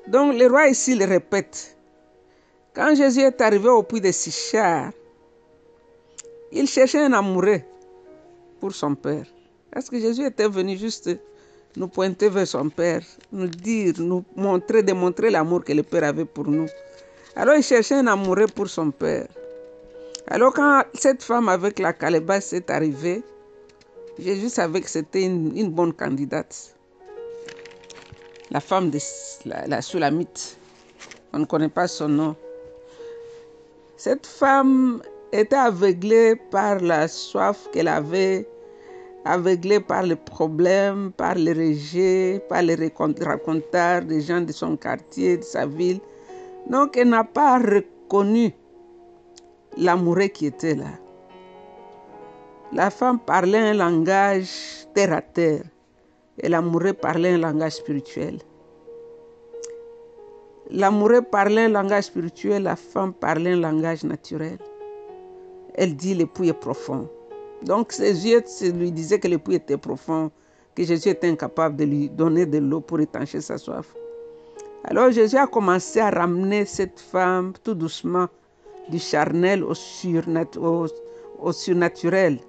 Donc, 0.08 0.38
le 0.38 0.48
roi 0.48 0.68
ici 0.68 0.96
le 0.96 1.06
répète. 1.06 1.78
Quand 2.74 2.96
Jésus 2.96 3.22
est 3.22 3.42
arrivé 3.42 3.70
au 3.70 3.84
puits 3.84 4.02
de 4.02 4.12
Sichar, 4.12 4.92
il 6.52 6.68
cherchait 6.68 7.04
un 7.04 7.14
amoureux 7.14 7.62
pour 8.60 8.74
son 8.74 8.96
père. 8.96 9.26
Parce 9.72 9.90
que 9.90 10.00
Jésus 10.00 10.26
était 10.26 10.48
venu 10.48 10.76
juste 10.78 11.10
nous 11.76 11.88
pointer 11.88 12.30
vers 12.30 12.48
son 12.48 12.70
Père, 12.70 13.02
nous 13.32 13.48
dire, 13.48 13.94
nous 14.00 14.24
montrer, 14.36 14.82
démontrer 14.82 15.30
l'amour 15.30 15.64
que 15.64 15.74
le 15.74 15.84
Père 15.84 16.04
avait 16.04 16.26
pour 16.26 16.48
nous? 16.48 16.68
Alors 17.36 17.56
il 17.56 17.64
cherchait 17.64 17.96
un 17.96 18.08
amoureux 18.08 18.48
pour 18.48 18.68
son 18.68 18.92
Père. 18.92 19.28
Alors 20.32 20.54
quand 20.54 20.84
cette 20.94 21.24
femme 21.24 21.50
avec 21.50 21.80
la 21.80 21.92
calebasse 21.92 22.54
est 22.54 22.70
arrivée, 22.70 23.24
Jésus 24.20 24.50
savait 24.50 24.82
que 24.82 24.90
c'était 24.90 25.24
une, 25.24 25.72
bonne 25.72 25.92
candidate. 25.92 26.76
La 28.52 28.60
femme 28.60 28.92
de 28.92 29.00
la, 29.46 29.66
la 29.66 29.82
Sulamite. 29.82 30.58
On 31.34 31.40
ne 31.40 31.46
connaît 31.46 31.70
pas 31.70 31.88
son 31.88 32.10
nom. 32.10 32.36
Cette 33.98 34.28
femme 34.28 35.02
était 35.32 35.56
aveuglée 35.56 36.36
par 36.36 36.80
la 36.80 37.08
soif 37.08 37.68
qu'elle 37.72 37.88
avait 37.88 38.48
aveuglée 39.26 39.80
par 39.80 40.04
les 40.04 40.16
problèmes, 40.16 41.12
par 41.12 41.34
les 41.36 41.54
rejets, 41.54 42.40
par 42.50 42.62
les 42.62 42.76
racontards 42.76 44.04
des 44.04 44.22
gens 44.22 44.42
de 44.42 44.52
son 44.52 44.78
quartier, 44.78 45.38
de 45.38 45.44
sa 45.44 45.66
ville. 45.66 46.00
Donc, 46.70 46.98
elle 46.98 47.10
n'a 47.10 47.24
pas 47.24 47.58
reconnu 47.58 48.54
l'amoureux 49.78 50.28
qui 50.28 50.46
était 50.48 50.76
là. 50.76 50.92
La 52.72 52.90
femme 52.90 53.20
parlait 53.20 53.58
un 53.58 53.74
langage 53.74 54.86
terre 54.94 55.14
à 55.14 55.22
terre 55.22 55.64
et 56.38 56.50
l'amoureux 56.50 56.94
parlait 56.94 57.34
un 57.34 57.38
langage 57.38 57.74
spirituel. 57.74 58.40
L'amoureux 60.70 61.24
parlait 61.24 61.66
un 61.66 61.70
langage 61.70 62.06
spirituel, 62.06 62.64
la 62.64 62.76
femme 62.76 63.14
parlait 63.14 63.54
un 63.54 63.60
langage 63.60 64.04
naturel. 64.04 64.60
Elle 65.74 65.96
dit 65.96 66.14
le 66.14 66.28
puits 66.28 66.50
est 66.50 66.54
profond. 66.54 67.10
Donc 67.64 67.92
ses 67.92 68.28
yeux 68.28 68.44
lui 68.74 68.92
disaient 68.92 69.20
que 69.20 69.28
le 69.28 69.40
puits 69.40 69.56
était 69.56 69.78
profond, 69.78 70.32
que 70.76 70.84
Jésus 70.84 71.10
était 71.10 71.28
incapable 71.30 71.76
de 71.76 71.86
lui 71.86 72.10
donner 72.10 72.46
de 72.46 72.60
l'eau 72.60 72.82
pour 72.82 73.00
étancher 73.00 73.42
sa 73.42 73.58
soif. 73.58 73.96
Alors 74.84 75.12
Jésus 75.12 75.38
a 75.38 75.48
commencé 75.48 76.00
à 76.00 76.10
ramener 76.10 76.66
cette 76.66 77.00
femme 77.00 77.54
tout 77.64 77.74
doucement 77.74 78.28
du 78.90 79.00
charnel 79.00 79.64
au, 79.64 79.74
surnaturel. 81.52 82.40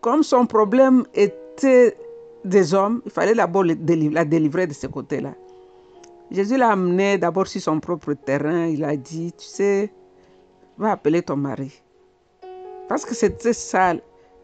Comme 0.00 0.22
son 0.22 0.46
problème 0.46 1.04
était 1.14 1.96
des 2.44 2.74
hommes, 2.74 3.00
il 3.06 3.10
fallait 3.10 3.34
d'abord 3.34 3.64
la 3.64 4.24
délivrer 4.24 4.66
de 4.66 4.74
ce 4.74 4.86
côté-là. 4.86 5.34
Jésus 6.30 6.56
l'a 6.56 6.70
amené 6.70 7.18
d'abord 7.18 7.46
sur 7.46 7.60
son 7.60 7.80
propre 7.80 8.14
terrain. 8.14 8.66
Il 8.66 8.84
a 8.84 8.96
dit, 8.96 9.32
tu 9.32 9.46
sais, 9.46 9.92
va 10.78 10.92
appeler 10.92 11.22
ton 11.22 11.36
mari. 11.36 11.80
Parce 12.88 13.04
que 13.04 13.14
c'était 13.14 13.52
ça 13.52 13.94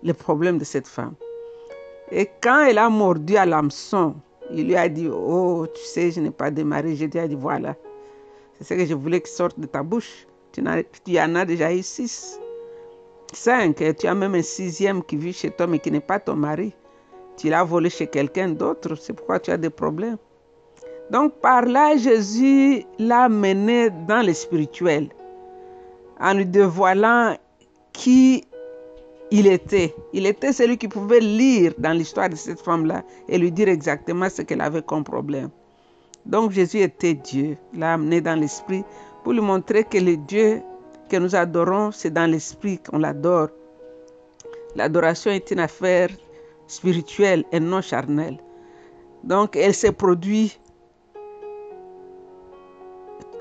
le 0.03 0.12
problème 0.15 0.59
de 0.59 0.65
cette 0.65 0.87
femme. 0.87 1.15
Et 2.11 2.29
quand 2.43 2.65
elle 2.65 2.79
a 2.79 2.89
mordu 2.89 3.37
à 3.37 3.47
l'hameçon, 3.47 4.15
il 4.53 4.67
lui 4.67 4.77
a 4.77 4.89
dit, 4.89 5.09
oh, 5.09 5.67
tu 5.73 5.83
sais, 5.83 6.11
je 6.11 6.21
n'ai 6.21 6.31
pas 6.31 6.50
de 6.50 6.62
mari. 6.62 6.97
Lui 6.97 7.05
ai 7.05 7.29
dit, 7.29 7.35
voilà, 7.35 7.77
c'est 8.61 8.75
ce 8.75 8.81
que 8.81 8.87
je 8.87 8.95
voulais 8.95 9.21
qu'il 9.21 9.31
sorte 9.31 9.59
de 9.59 9.67
ta 9.67 9.83
bouche. 9.83 10.26
Tu, 10.52 10.62
tu 11.05 11.19
en 11.19 11.35
as 11.35 11.45
déjà 11.45 11.73
eu 11.73 11.83
six. 11.83 12.38
Cinq, 13.33 13.83
tu 13.99 14.07
as 14.07 14.14
même 14.14 14.35
un 14.35 14.43
sixième 14.43 15.02
qui 15.02 15.17
vit 15.17 15.33
chez 15.33 15.50
toi 15.50 15.67
mais 15.67 15.79
qui 15.79 15.90
n'est 15.90 16.00
pas 16.00 16.19
ton 16.19 16.37
mari. 16.37 16.75
Tu 17.37 17.49
l'as 17.49 17.64
volé 17.64 17.88
chez 17.88 18.07
quelqu'un 18.07 18.49
d'autre, 18.49 18.97
c'est 18.97 19.14
pourquoi 19.14 19.40
tu 19.40 19.50
as 19.50 19.57
des 19.57 19.71
problèmes. 19.71 20.19
Donc 21.11 21.40
par 21.40 21.62
là, 21.62 21.97
Jésus 21.97 22.85
l'a 22.99 23.29
mené 23.29 23.90
dans 24.07 24.25
le 24.25 24.35
spirituel 24.35 25.09
en 26.21 26.35
lui 26.35 26.45
dévoilant 26.45 27.37
qui 27.93 28.45
il 29.31 29.47
était. 29.47 29.95
Il 30.12 30.26
était 30.26 30.52
celui 30.52 30.76
qui 30.76 30.88
pouvait 30.88 31.21
lire 31.21 31.73
dans 31.79 31.93
l'histoire 31.93 32.29
de 32.29 32.35
cette 32.35 32.61
femme-là 32.61 33.05
et 33.29 33.38
lui 33.38 33.52
dire 33.52 33.69
exactement 33.69 34.29
ce 34.29 34.43
qu'elle 34.43 34.61
avait 34.61 34.83
comme 34.83 35.05
problème. 35.05 35.50
Donc 36.27 36.53
Jésus 36.53 36.81
était 36.81 37.15
Dieu, 37.15 37.57
l'a 37.75 37.95
amené 37.95 38.21
dans 38.21 38.39
l'esprit 38.39 38.85
pour 39.25 39.33
lui 39.33 39.41
montrer 39.41 39.85
que 39.85 39.99
le 39.99 40.17
Dieu 40.17 40.62
que 41.09 41.17
nous 41.17 41.35
adorons, 41.35 41.91
c'est 41.91 42.11
dans 42.11 42.31
l'esprit 42.31 42.79
qu'on 42.79 42.99
l'adore. 42.99 43.49
L'adoration 44.77 45.31
est 45.31 45.50
une 45.50 45.61
affaire 45.61 46.11
spirituelle 46.67 47.45
et 47.53 47.61
non 47.61 47.81
charnelle. 47.81 48.39
Donc 49.25 49.57
elle 49.57 49.75
s'est 49.75 49.93
produite 49.93 50.61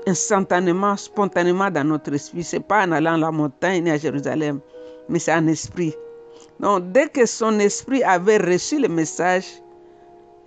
instantanément, 0.06 0.96
spontanément 0.96 1.70
dans 1.70 1.84
notre 1.84 2.12
esprit. 2.14 2.42
Ce 2.42 2.56
n'est 2.56 2.62
pas 2.62 2.86
en 2.86 2.92
allant 2.92 3.14
à 3.14 3.18
la 3.18 3.30
montagne 3.30 3.84
ni 3.84 3.90
à 3.90 3.96
Jérusalem, 3.96 4.60
mais 5.08 5.18
c'est 5.18 5.34
en 5.34 5.46
esprit. 5.46 5.94
Donc, 6.58 6.92
dès 6.92 7.08
que 7.08 7.26
son 7.26 7.58
esprit 7.58 8.02
avait 8.02 8.38
reçu 8.38 8.80
le 8.80 8.88
message, 8.88 9.46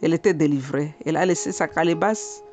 elle 0.03 0.13
était 0.13 0.33
délivrée. 0.33 0.93
Elle 1.05 1.15
a 1.15 1.25
laissé 1.25 1.53
sa 1.53 1.65
calebasse. 1.65 2.43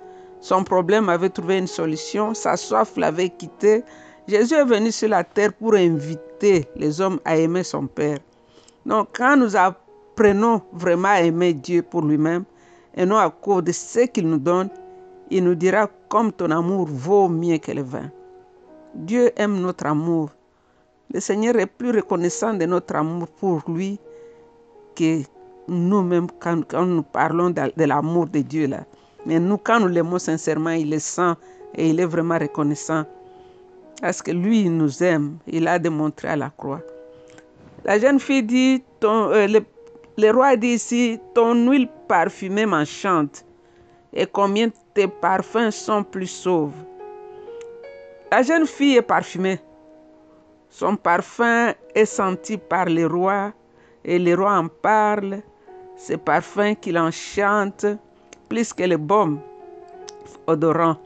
Son 0.41 0.63
problème 0.63 1.09
avait 1.09 1.29
trouvé 1.29 1.59
une 1.59 1.67
solution. 1.67 2.33
Sa 2.33 2.57
soif 2.57 2.97
l'avait 2.97 3.29
quitté. 3.29 3.83
Jésus 4.29 4.55
est 4.55 4.65
venu 4.65 4.93
sur 4.93 5.09
la 5.09 5.25
terre 5.25 5.53
pour 5.53 5.75
inviter 5.75 6.69
les 6.77 7.01
hommes 7.01 7.19
à 7.25 7.37
aimer 7.37 7.65
son 7.65 7.89
Père. 7.89 8.19
Donc, 8.87 9.09
quand 9.17 9.37
nous 9.37 9.57
apprenons 9.57 10.63
vraiment 10.73 11.09
à 11.09 11.23
aimer 11.23 11.53
Dieu 11.53 11.83
pour 11.83 12.03
lui-même, 12.03 12.45
et 12.95 13.05
non 13.05 13.19
à 13.19 13.29
cause 13.31 13.65
de 13.65 13.73
ce 13.73 14.07
qu'il 14.07 14.29
nous 14.29 14.39
donne, 14.39 14.71
il 15.29 15.43
nous 15.43 15.57
dira 15.57 15.89
comme 16.09 16.33
ton 16.33 16.53
amour 16.53 16.87
vaut 16.87 17.29
mieux 17.29 17.59
que 17.59 17.73
le 17.73 17.83
vin. 17.83 18.13
Dieu 18.95 19.33
aime 19.37 19.61
notre 19.61 19.87
amour. 19.87 20.31
Le 21.13 21.19
Seigneur 21.19 21.57
est 21.57 21.67
plus 21.67 21.91
reconnaissant 21.91 22.55
de 22.55 22.65
notre 22.67 22.95
amour 22.95 23.27
pour 23.27 23.63
lui 23.67 23.99
que 24.95 25.23
nous-mêmes 25.71 26.27
quand, 26.39 26.73
nous 26.85 27.03
parlons 27.03 27.51
de, 27.51 27.85
l'amour 27.85 28.27
de 28.27 28.41
Dieu 28.41 28.67
là. 28.67 28.85
Mais 29.27 29.39
nous, 29.39 29.59
quand 29.59 29.81
nous 29.81 29.89
l'aimons 29.89 30.19
sincèrement, 30.19 30.71
il 30.71 30.91
le 30.91 30.99
sent 30.99 31.33
et 31.75 31.91
il 31.91 32.01
est 32.01 32.07
vraiment 32.07 32.39
reconnaissant. 32.39 33.05
Parce 34.01 34.23
que 34.23 34.31
lui, 34.31 34.63
il 34.63 34.77
nous 34.77 35.03
aime. 35.03 35.37
Il 35.47 35.69
a 35.69 35.79
démontré 35.79 36.29
à 36.29 36.37
la 36.37 36.51
croix. 36.51 36.81
La 37.85 37.99
jeune 37.99 38.19
fille 38.19 38.43
dit, 38.43 38.83
euh, 39.05 39.47
le, 39.47 39.61
le 40.19 40.31
roi 40.31 40.57
dit 40.57 40.75
ici, 40.75 41.19
ton 41.35 41.55
huile 41.71 41.89
parfumée 42.09 42.67
m'enchante 42.67 43.45
et 44.13 44.27
combien 44.27 44.69
tes 44.95 45.07
parfums 45.09 45.71
sont 45.71 46.03
plus 46.03 46.27
sauves. 46.27 46.75
La 48.33 48.43
jeune 48.43 48.67
fille 48.67 48.97
est 48.97 49.03
parfumée. 49.03 49.61
Son 50.69 50.97
parfum 50.97 51.73
est 51.95 52.05
senti 52.05 52.57
par 52.57 52.87
les 52.87 53.05
rois 53.05 53.53
et 54.05 54.19
les 54.19 54.35
rois 54.35 54.57
en 54.57 54.69
parlent. 54.69 55.43
Ce 56.01 56.15
parfum 56.15 56.75
qui 56.75 56.93
l'enchante 56.93 57.85
plus 58.49 58.73
que 58.73 58.85
les 58.85 58.97
baumes 58.97 59.39
odorants. 60.47 60.97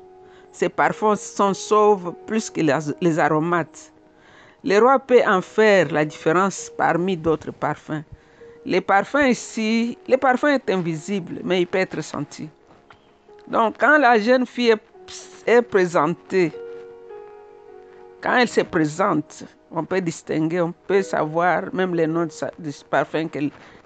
Ces 0.53 0.69
parfums 0.69 1.17
sont 1.17 1.53
sauvent 1.53 2.15
plus 2.29 2.49
que 2.49 2.61
les 3.01 3.19
aromates. 3.19 3.93
Le 4.63 4.79
roi 4.79 5.01
peut 5.01 5.21
en 5.27 5.41
faire 5.41 5.91
la 5.91 6.05
différence 6.05 6.71
parmi 6.79 7.17
d'autres 7.17 7.51
parfums. 7.51 8.05
Les 8.65 8.81
parfums 8.81 9.27
ici, 9.31 9.99
le 10.09 10.17
parfum 10.17 10.55
est 10.55 10.71
invisible, 10.71 11.41
mais 11.43 11.63
il 11.63 11.67
peut 11.67 11.79
être 11.79 12.01
senti. 12.01 12.49
Donc, 13.49 13.75
quand 13.81 13.99
la 13.99 14.17
jeune 14.21 14.47
fille 14.47 14.77
est, 15.45 15.63
présentée, 15.63 16.53
quand 18.23 18.37
elle 18.37 18.49
se 18.49 18.61
présente, 18.61 19.43
on 19.73 19.85
peut 19.85 20.01
distinguer, 20.01 20.61
on 20.61 20.73
peut 20.87 21.03
savoir 21.03 21.75
même 21.75 21.97
les 21.97 22.07
noms 22.07 22.29
du 22.61 22.71
parfum 22.89 23.27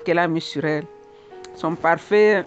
qu'elle 0.05 0.19
a 0.19 0.29
mis 0.29 0.43
sur 0.43 0.67
elle. 0.67 0.85
Son 1.59 1.75
parfum, 1.75 2.45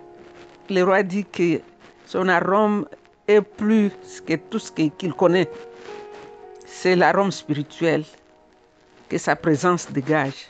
le 0.70 0.84
roi 0.84 1.04
dit 1.04 1.26
que 1.26 1.60
son 2.06 2.30
arôme 2.30 2.88
est 3.28 3.42
plus 3.42 3.92
que 4.26 4.36
tout 4.36 4.58
ce 4.58 4.72
qu'il 4.72 5.14
connaît. 5.14 5.50
C'est 6.66 6.96
l'arôme 6.96 7.30
spirituel 7.30 8.06
que 9.10 9.18
sa 9.18 9.36
présence 9.36 9.92
dégage. 9.92 10.48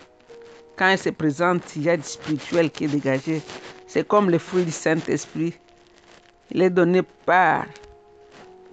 Quand 0.78 0.90
elle 0.90 1.00
se 1.00 1.10
présente, 1.10 1.76
il 1.76 1.86
y 1.86 1.90
a 1.90 1.98
du 1.98 2.04
spirituel 2.04 2.70
qui 2.70 2.84
est 2.84 2.90
dégagé. 2.90 3.42
C'est 3.88 4.08
comme 4.08 4.30
le 4.30 4.38
fruit 4.38 4.64
du 4.64 4.72
Saint-Esprit. 4.72 5.56
Il 6.52 6.62
est 6.62 6.70
donné 6.70 7.02
par 7.26 7.66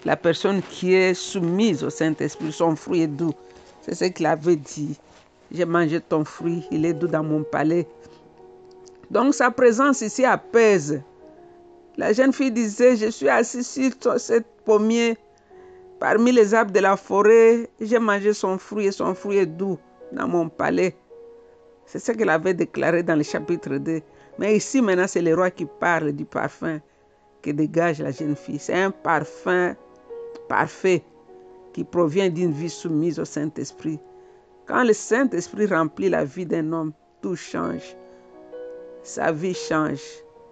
la 0.05 0.17
personne 0.17 0.61
qui 0.69 0.93
est 0.93 1.15
soumise 1.15 1.83
au 1.83 1.89
Saint-Esprit. 1.89 2.53
Son 2.53 2.77
fruit 2.77 3.05
est 3.05 3.07
doux. 3.07 3.33
C'est 3.81 3.95
ce 3.95 4.05
qu'il 4.05 4.27
avait 4.27 4.57
dit. 4.57 4.99
J'ai 5.51 5.65
mangé 5.65 5.99
ton 6.03 6.27
fruit, 6.27 6.63
il 6.71 6.85
est 6.85 6.93
doux 6.93 7.09
dans 7.09 7.25
mon 7.25 7.43
palais. 7.43 7.89
Donc 9.11 9.35
sa 9.35 9.51
présence 9.51 10.03
ici 10.03 10.25
apaise. 10.25 11.03
La 11.97 12.13
jeune 12.13 12.33
fille 12.33 12.53
disait, 12.53 12.97
je 12.97 13.07
suis 13.11 13.29
assise 13.29 13.97
sur 14.01 14.21
cette 14.21 14.47
pommier 14.65 15.17
parmi 15.99 16.31
les 16.31 16.55
arbres 16.55 16.73
de 16.73 16.81
la 16.81 16.97
forêt. 16.97 17.69
J'ai 17.81 17.99
mangé 17.99 18.33
son 18.33 18.59
fruit 18.59 18.87
et 18.87 18.93
son 18.93 19.15
fruit 19.15 19.39
est 19.39 19.47
doux 19.47 19.79
dans 20.13 20.29
mon 20.29 20.49
palais. 20.49 20.97
C'est 21.87 21.99
ce 21.99 22.13
qu'elle 22.13 22.29
avait 22.29 22.55
déclaré 22.55 23.03
dans 23.03 23.17
le 23.17 23.23
chapitre 23.23 23.77
2. 23.79 24.01
Mais 24.39 24.57
ici 24.57 24.81
maintenant, 24.83 25.07
c'est 25.09 25.23
le 25.23 25.35
roi 25.35 25.51
qui 25.51 25.67
parle 25.81 26.13
du 26.13 26.25
parfum 26.25 26.81
que 27.43 27.51
dégage 27.51 28.01
la 28.01 28.11
jeune 28.11 28.37
fille. 28.37 28.59
C'est 28.59 28.81
un 28.81 28.91
parfum 28.91 29.75
parfait 30.49 31.03
qui 31.73 31.83
provient 31.85 32.29
d'une 32.29 32.53
vie 32.53 32.71
soumise 32.71 33.19
au 33.19 33.25
Saint-Esprit. 33.25 33.99
Quand 34.67 34.85
le 34.85 34.93
Saint-Esprit 34.93 35.67
remplit 35.67 36.11
la 36.11 36.25
vie 36.25 36.47
d'un 36.47 36.73
homme, 36.73 36.93
tout 37.23 37.37
change. 37.37 37.97
Sa 39.09 39.33
vie 39.33 39.55
change. 39.55 40.03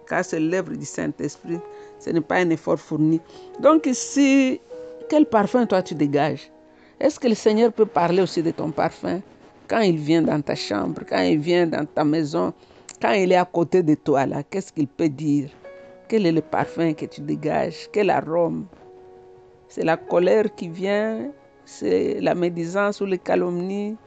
Car 0.09 0.25
c'est 0.25 0.39
l'œuvre 0.39 0.71
du 0.71 0.83
Saint-Esprit. 0.83 1.59
Ce 1.99 2.09
n'est 2.09 2.21
pas 2.21 2.37
un 2.37 2.49
effort 2.49 2.79
fourni. 2.79 3.21
Donc 3.59 3.85
ici, 3.85 4.59
quel 5.07 5.27
parfum 5.27 5.67
toi 5.67 5.83
tu 5.83 5.93
dégages? 5.93 6.51
Est-ce 6.99 7.19
que 7.19 7.27
le 7.27 7.35
Seigneur 7.35 7.71
peut 7.71 7.85
parler 7.85 8.23
aussi 8.23 8.41
de 8.41 8.49
ton 8.49 8.71
parfum 8.71 9.21
Quand 9.67 9.81
il 9.81 9.97
vient 9.97 10.23
dans 10.23 10.41
ta 10.41 10.55
chambre, 10.55 11.03
quand 11.07 11.21
il 11.21 11.37
vient 11.37 11.67
dans 11.67 11.85
ta 11.85 12.03
maison, 12.03 12.51
quand 12.99 13.11
il 13.11 13.31
est 13.31 13.35
à 13.35 13.45
côté 13.45 13.83
de 13.83 13.93
toi, 13.93 14.25
là, 14.25 14.41
qu'est-ce 14.41 14.73
qu'il 14.73 14.87
peut 14.87 15.09
dire? 15.09 15.51
Quel 16.07 16.25
est 16.25 16.31
le 16.31 16.41
parfum 16.41 16.93
que 16.93 17.05
tu 17.05 17.21
dégages? 17.21 17.87
Quel 17.93 18.09
arôme? 18.09 18.65
C'est 19.67 19.83
la 19.83 19.97
colère 19.97 20.55
qui 20.55 20.67
vient 20.67 21.29
C'est 21.63 22.19
la 22.21 22.33
médisance 22.33 23.01
ou 23.01 23.05
les 23.05 23.19
calomnies 23.19 23.97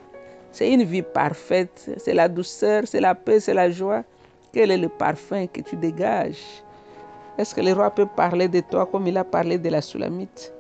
C'est 0.51 0.73
une 0.73 0.83
vie 0.83 1.03
parfaite. 1.03 1.89
C'est 1.99 2.15
la 2.15 2.29
douceur, 2.29 2.83
c'est 2.89 3.01
la 3.01 3.15
paix, 3.15 3.39
c'est 3.39 3.55
la 3.55 3.71
joie. 3.71 4.03
Quel 4.53 4.71
est 4.71 4.79
le 4.79 4.89
parfum 4.89 5.47
que 5.47 5.61
tu 5.61 5.77
dégages? 5.77 6.63
Est-ce 7.39 7.55
que 7.55 7.61
le 7.61 7.73
roi 7.73 7.91
peut 7.91 8.07
parler 8.07 8.49
de 8.49 8.61
toi 8.61 8.87
comme 8.87 9.07
il 9.07 9.17
a 9.17 9.25
parlé 9.25 9.59
de 9.59 9.69
la 9.69 9.81
Soulamite 9.81 10.53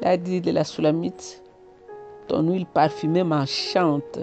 Il 0.00 0.06
a 0.06 0.16
dit 0.16 0.40
de 0.40 0.52
la 0.52 0.64
Soulamite, 0.64 1.42
ton 2.28 2.42
huile 2.48 2.66
parfumée 2.66 3.24
m'enchante 3.24 4.20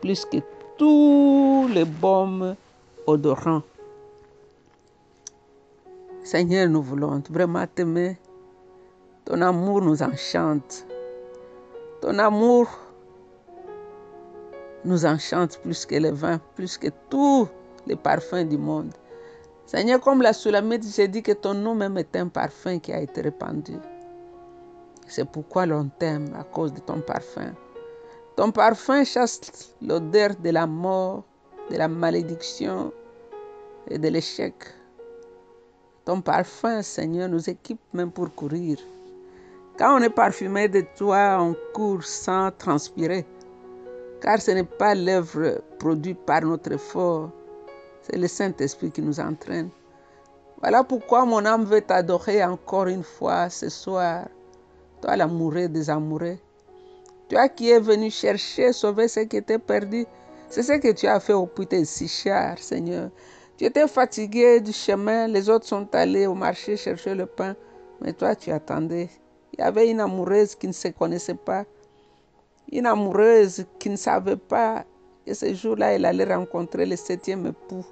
plus 0.00 0.24
que 0.24 0.38
tous 0.76 1.68
les 1.72 1.84
baumes 1.84 2.56
odorants. 3.06 3.62
Seigneur, 6.22 6.68
nous 6.68 6.82
voulons 6.82 7.22
vraiment 7.30 7.66
t'aimer. 7.66 8.18
Ton 9.24 9.40
amour 9.42 9.82
nous 9.82 10.02
enchante. 10.02 10.86
Ton 12.00 12.18
amour 12.18 12.68
nous 14.84 15.04
enchante 15.04 15.58
plus 15.58 15.86
que 15.86 15.96
le 15.96 16.10
vin, 16.10 16.40
plus 16.54 16.78
que 16.78 16.88
tous 17.08 17.48
les 17.86 17.96
parfums 17.96 18.44
du 18.48 18.58
monde. 18.58 18.92
Seigneur, 19.66 20.00
comme 20.00 20.22
la 20.22 20.32
Sulamite, 20.32 20.84
j'ai 20.94 21.06
dit 21.08 21.22
que 21.22 21.32
ton 21.32 21.54
nom 21.54 21.74
même 21.74 21.96
est 21.98 22.16
un 22.16 22.28
parfum 22.28 22.78
qui 22.78 22.92
a 22.92 23.00
été 23.00 23.20
répandu. 23.20 23.74
C'est 25.06 25.24
pourquoi 25.24 25.66
l'on 25.66 25.88
t'aime 25.98 26.34
à 26.38 26.44
cause 26.44 26.72
de 26.72 26.80
ton 26.80 27.00
parfum. 27.00 27.52
Ton 28.36 28.52
parfum 28.52 29.04
chasse 29.04 29.74
l'odeur 29.82 30.30
de 30.42 30.50
la 30.50 30.66
mort, 30.66 31.24
de 31.70 31.76
la 31.76 31.88
malédiction 31.88 32.92
et 33.88 33.98
de 33.98 34.08
l'échec. 34.08 34.54
Ton 36.04 36.20
parfum, 36.20 36.82
Seigneur, 36.82 37.28
nous 37.28 37.48
équipe 37.50 37.80
même 37.92 38.10
pour 38.10 38.34
courir. 38.34 38.78
Quand 39.78 39.98
on 39.98 40.02
est 40.02 40.10
parfumé 40.10 40.68
de 40.68 40.84
toi, 40.96 41.38
on 41.40 41.54
court 41.72 42.02
sans 42.02 42.50
transpirer. 42.50 43.26
Car 44.20 44.40
ce 44.40 44.50
n'est 44.50 44.64
pas 44.64 44.94
l'œuvre 44.94 45.62
produite 45.78 46.18
par 46.26 46.42
notre 46.42 46.72
effort, 46.72 47.30
c'est 48.02 48.16
le 48.16 48.28
Saint-Esprit 48.28 48.90
qui 48.90 49.02
nous 49.02 49.18
entraîne. 49.18 49.70
Voilà 50.60 50.84
pourquoi 50.84 51.24
mon 51.24 51.44
âme 51.46 51.64
veut 51.64 51.80
t'adorer 51.80 52.44
encore 52.44 52.86
une 52.86 53.02
fois 53.02 53.48
ce 53.48 53.70
soir. 53.70 54.28
Toi, 55.00 55.16
l'amoureux 55.16 55.68
des 55.68 55.88
amoureux. 55.88 56.36
Toi 57.30 57.48
qui 57.48 57.70
es 57.70 57.80
venu 57.80 58.10
chercher, 58.10 58.72
sauver 58.72 59.08
ce 59.08 59.20
qui 59.20 59.38
était 59.38 59.58
perdu. 59.58 60.04
C'est 60.50 60.64
ce 60.64 60.72
que 60.74 60.92
tu 60.92 61.06
as 61.06 61.20
fait 61.20 61.32
au 61.32 61.46
puits 61.46 61.66
de 61.66 61.84
Sichar, 61.84 62.58
Seigneur. 62.58 63.10
Tu 63.56 63.64
étais 63.64 63.86
fatigué 63.86 64.60
du 64.60 64.72
chemin, 64.72 65.28
les 65.28 65.48
autres 65.48 65.66
sont 65.66 65.88
allés 65.94 66.26
au 66.26 66.34
marché 66.34 66.76
chercher 66.76 67.14
le 67.14 67.26
pain, 67.26 67.54
mais 68.00 68.12
toi 68.12 68.34
tu 68.34 68.50
attendais. 68.50 69.08
Il 69.52 69.60
y 69.60 69.62
avait 69.62 69.90
une 69.90 70.00
amoureuse 70.00 70.54
qui 70.54 70.66
ne 70.66 70.72
se 70.72 70.88
connaissait 70.88 71.34
pas, 71.34 71.64
une 72.72 72.86
amoureuse 72.86 73.64
qui 73.78 73.90
ne 73.90 73.96
savait 73.96 74.36
pas 74.36 74.84
que 75.26 75.34
ce 75.34 75.52
jour-là, 75.54 75.92
elle 75.92 76.04
allait 76.04 76.32
rencontrer 76.32 76.86
le 76.86 76.96
septième 76.96 77.46
époux. 77.46 77.84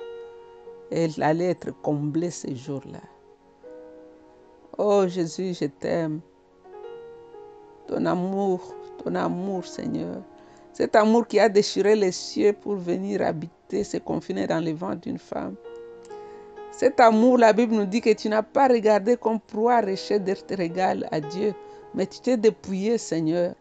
Elle 0.91 1.23
allait 1.23 1.51
être 1.51 1.71
comblée 1.83 2.31
ce 2.31 2.55
jour-là. 2.55 3.01
Oh 4.79 5.07
Jésus, 5.09 5.55
je 5.61 5.67
t'aime. 5.67 6.21
Ton 7.88 8.07
amour, 8.07 8.75
ton 9.03 9.14
amour, 9.14 9.67
Seigneur. 9.67 10.23
Cet 10.73 10.95
amour 10.95 11.27
qui 11.27 11.41
a 11.41 11.49
déchiré 11.49 11.97
les 11.97 12.12
cieux 12.12 12.53
pour 12.53 12.77
venir 12.77 13.23
habiter, 13.23 13.83
se 13.83 13.97
confiner 13.97 14.47
dans 14.47 14.64
le 14.64 14.73
ventre 14.73 15.01
d'une 15.01 15.19
femme. 15.19 15.57
Cet 16.71 17.01
amour, 17.01 17.38
la 17.38 17.53
Bible 17.53 17.75
nous 17.75 17.87
dit 17.87 18.01
que 18.01 18.12
tu 18.12 18.29
n'as 18.29 18.45
pas 18.45 18.69
regardé 18.69 19.17
comme 19.17 19.41
proie 19.41 19.81
rejet 19.81 20.21
d'être 20.21 20.61
égal 20.61 21.09
à 21.11 21.21
Dieu, 21.21 21.53
mais 21.95 22.07
tu 22.07 22.21
t'es 22.21 22.37
dépouillé, 22.37 22.99
Seigneur, 22.99 23.55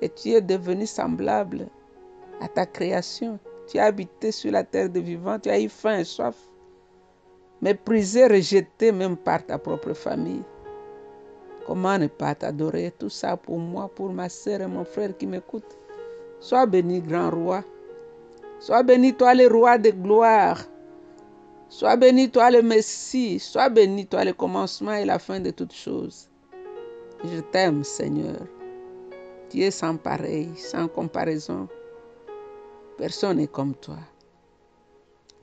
et 0.00 0.08
tu 0.08 0.30
es 0.30 0.40
devenu 0.40 0.86
semblable 0.86 1.68
à 2.40 2.48
ta 2.48 2.66
création. 2.66 3.38
Tu 3.66 3.78
as 3.78 3.84
habité 3.84 4.32
sur 4.32 4.52
la 4.52 4.64
terre 4.64 4.90
de 4.90 5.00
vivants, 5.00 5.38
tu 5.38 5.48
as 5.48 5.60
eu 5.60 5.68
faim 5.68 5.98
et 5.98 6.04
soif, 6.04 6.36
méprisé, 7.62 8.26
rejeté 8.26 8.92
même 8.92 9.16
par 9.16 9.44
ta 9.44 9.58
propre 9.58 9.94
famille. 9.94 10.42
Comment 11.66 11.98
ne 11.98 12.08
pas 12.08 12.34
t'adorer? 12.34 12.92
Tout 12.98 13.08
ça 13.08 13.38
pour 13.38 13.58
moi, 13.58 13.88
pour 13.88 14.12
ma 14.12 14.28
sœur 14.28 14.60
et 14.60 14.66
mon 14.66 14.84
frère 14.84 15.16
qui 15.16 15.26
m'écoutent. 15.26 15.78
Sois 16.38 16.66
béni, 16.66 17.00
grand 17.00 17.30
roi. 17.30 17.64
Sois 18.60 18.82
béni, 18.82 19.14
toi, 19.14 19.34
le 19.34 19.46
roi 19.46 19.78
de 19.78 19.90
gloire. 19.90 20.60
Sois 21.70 21.96
béni, 21.96 22.30
toi, 22.30 22.50
le 22.50 22.60
Messie. 22.60 23.38
Sois 23.38 23.70
béni, 23.70 24.06
toi, 24.06 24.24
le 24.24 24.34
commencement 24.34 24.92
et 24.92 25.06
la 25.06 25.18
fin 25.18 25.40
de 25.40 25.50
toutes 25.50 25.72
choses. 25.72 26.28
Je 27.24 27.40
t'aime, 27.40 27.82
Seigneur. 27.82 28.46
Tu 29.54 29.62
es 29.62 29.70
sans 29.70 29.96
pareil, 29.96 30.50
sans 30.56 30.88
comparaison. 30.88 31.68
Personne 32.98 33.36
n'est 33.36 33.46
comme 33.46 33.76
toi. 33.76 33.98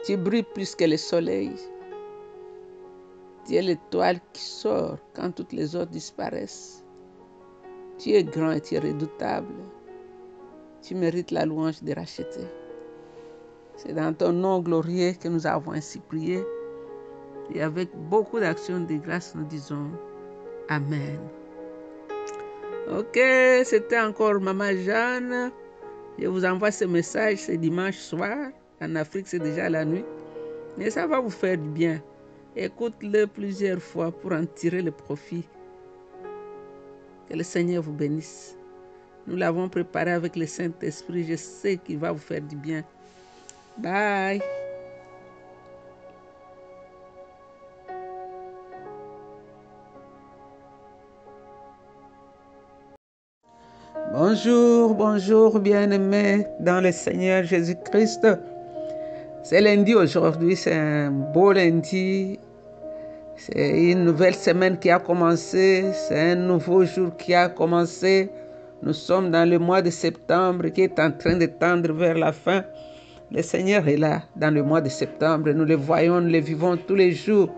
Tu 0.04 0.17
brilles 0.17 0.43
plus 0.43 0.76
que 0.76 0.84
le 0.84 0.97
soleil. 0.97 1.54
Tu 3.47 3.56
es 3.56 3.62
l'étoile 3.62 4.19
qui 4.34 4.41
sort 4.41 4.97
quand 5.13 5.32
toutes 5.32 5.54
les 5.54 5.78
autres 5.78 5.91
disparaissent. 5.91 6.84
Tu 8.00 8.10
es 8.10 8.26
grand 8.26 8.52
et 8.52 8.60
tu 8.60 8.76
es 8.76 8.80
redoutable. 8.80 9.54
Tu 10.82 10.93
mérites 10.93 11.32
la 11.32 11.45
louange 11.45 11.82
de 11.82 11.93
racheter. 11.93 12.47
C'est 13.78 13.93
dans 13.93 14.13
ton 14.13 14.34
nom 14.34 14.60
glorieux 14.60 15.13
que 15.13 15.30
nous 15.30 15.47
avons 15.47 15.71
ainsi 15.71 16.00
prié. 16.00 16.43
Et 17.54 17.62
avec 17.62 17.95
beaucoup 18.10 18.41
d'actions 18.41 18.82
de 18.82 18.95
grâce, 18.95 19.36
nous 19.36 19.45
disons 19.45 19.89
Amen. 20.67 21.17
Ok, 22.91 23.17
c'était 23.63 24.01
encore 24.01 24.41
Maman 24.41 24.75
Jeanne. 24.75 25.49
Je 26.19 26.27
vous 26.27 26.43
envoie 26.43 26.71
ce 26.71 26.84
message 26.84 27.38
ce 27.38 27.54
dimanche 27.54 27.95
soir. 27.95 28.49
En 28.82 28.95
Afrique, 28.97 29.27
c'est 29.27 29.39
déjà 29.39 29.69
la 29.69 29.86
nuit. 29.86 30.04
Mais 30.77 30.89
ça 30.89 31.08
va 31.08 31.21
vous 31.21 31.30
faire 31.30 31.58
du 31.58 31.69
bien. 31.69 32.01
Écoute-le 32.54 33.27
plusieurs 33.27 33.82
fois 33.82 34.12
pour 34.12 34.34
en 34.34 34.45
tirer 34.45 34.82
le 34.82 34.91
profit. 34.91 35.47
Que 37.30 37.38
le 37.38 37.43
Seigneur 37.43 37.82
vous 37.82 37.93
bénisse. 37.93 38.58
Nous 39.25 39.38
l'avons 39.38 39.69
préparé 39.69 40.12
avec 40.12 40.36
le 40.36 40.45
Saint-Esprit. 40.45 41.25
Je 41.30 41.38
sais 41.38 41.77
qu'il 41.77 41.97
va 41.97 42.12
vous 42.12 42.19
faire 42.19 42.41
du 42.41 42.58
bien. 42.58 42.84
Bye. 43.77 44.41
Bonjour, 54.32 54.96
bonjour 54.96 55.60
bien-aimés 55.60 56.48
dans 56.62 56.80
le 56.80 56.94
Seigneur 56.94 57.44
Jésus-Christ. 57.44 58.26
C'est 59.44 59.60
lundi 59.60 59.94
aujourd'hui, 59.94 60.56
c'est 60.56 60.74
un 60.74 61.12
beau 61.12 61.52
lundi. 61.52 62.39
C'est 63.36 63.91
une 63.91 64.06
nouvelle 64.06 64.36
semaine 64.36 64.80
qui 64.80 64.89
a 64.89 65.00
commencé, 65.00 65.84
c'est 65.91 66.32
un 66.32 66.36
nouveau 66.36 66.86
jour 66.86 67.10
qui 67.17 67.34
a 67.34 67.50
commencé. 67.50 68.30
Nous 68.82 68.94
sommes 68.94 69.32
dans 69.32 69.50
le 69.50 69.60
mois 69.60 69.82
de 69.82 69.89
septembre 69.89 70.70
qui 70.70 70.84
est 70.84 70.98
en 70.98 71.12
train 71.12 71.36
de 71.36 71.48
tendre 71.48 71.91
vers 71.91 72.17
la 72.17 72.32
fin. 72.32 72.63
Le 73.32 73.41
Seigneur 73.41 73.86
est 73.89 73.98
là 73.98 74.22
dans 74.38 74.54
le 74.54 74.63
mois 74.63 74.80
de 74.80 74.88
septembre. 74.88 75.52
Nous 75.52 75.65
le 75.65 75.76
voyons, 75.76 76.22
nous 76.22 76.32
le 76.32 76.39
vivons 76.39 76.78
tous 76.78 76.96
les 76.96 77.12
jours. 77.12 77.50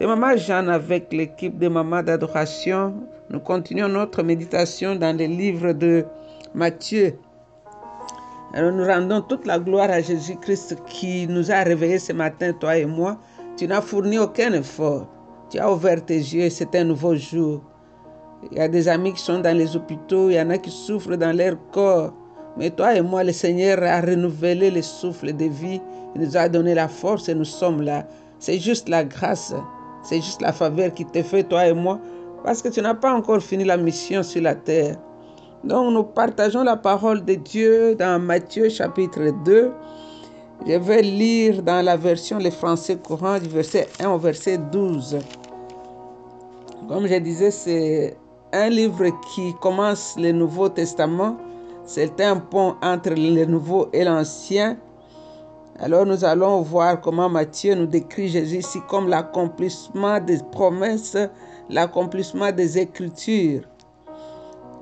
C'est 0.00 0.06
Maman 0.06 0.34
Jeanne 0.34 0.70
avec 0.70 1.12
l'équipe 1.12 1.58
de 1.58 1.68
Maman 1.68 2.02
d'adoration. 2.02 2.94
Nous 3.28 3.38
continuons 3.38 3.88
notre 3.88 4.22
méditation 4.22 4.96
dans 4.96 5.14
le 5.14 5.26
livre 5.26 5.74
de 5.74 6.06
Matthieu. 6.54 7.18
Nous 8.56 8.84
rendons 8.86 9.20
toute 9.20 9.46
la 9.46 9.58
gloire 9.58 9.90
à 9.90 10.00
Jésus-Christ 10.00 10.78
qui 10.86 11.26
nous 11.26 11.52
a 11.52 11.62
réveillés 11.64 11.98
ce 11.98 12.14
matin, 12.14 12.54
toi 12.54 12.78
et 12.78 12.86
moi. 12.86 13.18
Tu 13.58 13.68
n'as 13.68 13.82
fourni 13.82 14.18
aucun 14.18 14.54
effort. 14.54 15.06
Tu 15.50 15.58
as 15.58 15.70
ouvert 15.70 16.02
tes 16.02 16.16
yeux, 16.16 16.48
c'est 16.48 16.74
un 16.76 16.84
nouveau 16.84 17.14
jour. 17.14 17.60
Il 18.50 18.56
y 18.56 18.60
a 18.62 18.68
des 18.68 18.88
amis 18.88 19.12
qui 19.12 19.20
sont 19.20 19.40
dans 19.40 19.54
les 19.54 19.76
hôpitaux, 19.76 20.30
il 20.30 20.36
y 20.36 20.40
en 20.40 20.48
a 20.48 20.56
qui 20.56 20.70
souffrent 20.70 21.18
dans 21.18 21.36
leur 21.36 21.56
corps. 21.72 22.14
Mais 22.56 22.70
toi 22.70 22.96
et 22.96 23.02
moi, 23.02 23.22
le 23.22 23.32
Seigneur 23.32 23.82
a 23.82 24.00
renouvelé 24.00 24.70
le 24.70 24.80
souffle 24.80 25.34
de 25.34 25.44
vie. 25.44 25.82
Il 26.14 26.22
nous 26.22 26.38
a 26.38 26.48
donné 26.48 26.72
la 26.72 26.88
force 26.88 27.28
et 27.28 27.34
nous 27.34 27.44
sommes 27.44 27.82
là. 27.82 28.06
C'est 28.38 28.58
juste 28.58 28.88
la 28.88 29.04
grâce. 29.04 29.52
C'est 30.02 30.16
juste 30.16 30.40
la 30.40 30.52
faveur 30.52 30.92
qui 30.94 31.04
te 31.04 31.22
fait, 31.22 31.44
toi 31.44 31.66
et 31.66 31.74
moi, 31.74 31.98
parce 32.44 32.62
que 32.62 32.68
tu 32.68 32.80
n'as 32.80 32.94
pas 32.94 33.12
encore 33.12 33.40
fini 33.40 33.64
la 33.64 33.76
mission 33.76 34.22
sur 34.22 34.42
la 34.42 34.54
terre. 34.54 34.96
Donc 35.62 35.92
nous 35.92 36.04
partageons 36.04 36.62
la 36.62 36.76
parole 36.76 37.24
de 37.24 37.34
Dieu 37.34 37.94
dans 37.94 38.18
Matthieu 38.18 38.70
chapitre 38.70 39.30
2. 39.44 39.72
Je 40.66 40.72
vais 40.72 41.02
lire 41.02 41.62
dans 41.62 41.84
la 41.84 41.96
version 41.96 42.38
le 42.38 42.50
français 42.50 42.96
courant 42.96 43.38
du 43.38 43.48
verset 43.48 43.88
1 44.02 44.08
au 44.10 44.18
verset 44.18 44.58
12. 44.58 45.18
Comme 46.88 47.06
je 47.06 47.14
disais, 47.16 47.50
c'est 47.50 48.16
un 48.52 48.68
livre 48.68 49.06
qui 49.32 49.54
commence 49.60 50.16
le 50.18 50.32
Nouveau 50.32 50.68
Testament. 50.68 51.36
C'est 51.84 52.20
un 52.20 52.36
pont 52.36 52.74
entre 52.82 53.10
le 53.10 53.44
Nouveau 53.44 53.88
et 53.92 54.04
l'Ancien. 54.04 54.76
Alors 55.82 56.04
nous 56.04 56.26
allons 56.26 56.60
voir 56.60 57.00
comment 57.00 57.30
Matthieu 57.30 57.74
nous 57.74 57.86
décrit 57.86 58.28
Jésus 58.28 58.58
ici 58.58 58.80
comme 58.86 59.08
l'accomplissement 59.08 60.20
des 60.20 60.38
promesses, 60.52 61.16
l'accomplissement 61.70 62.52
des 62.52 62.78
Écritures. 62.78 63.62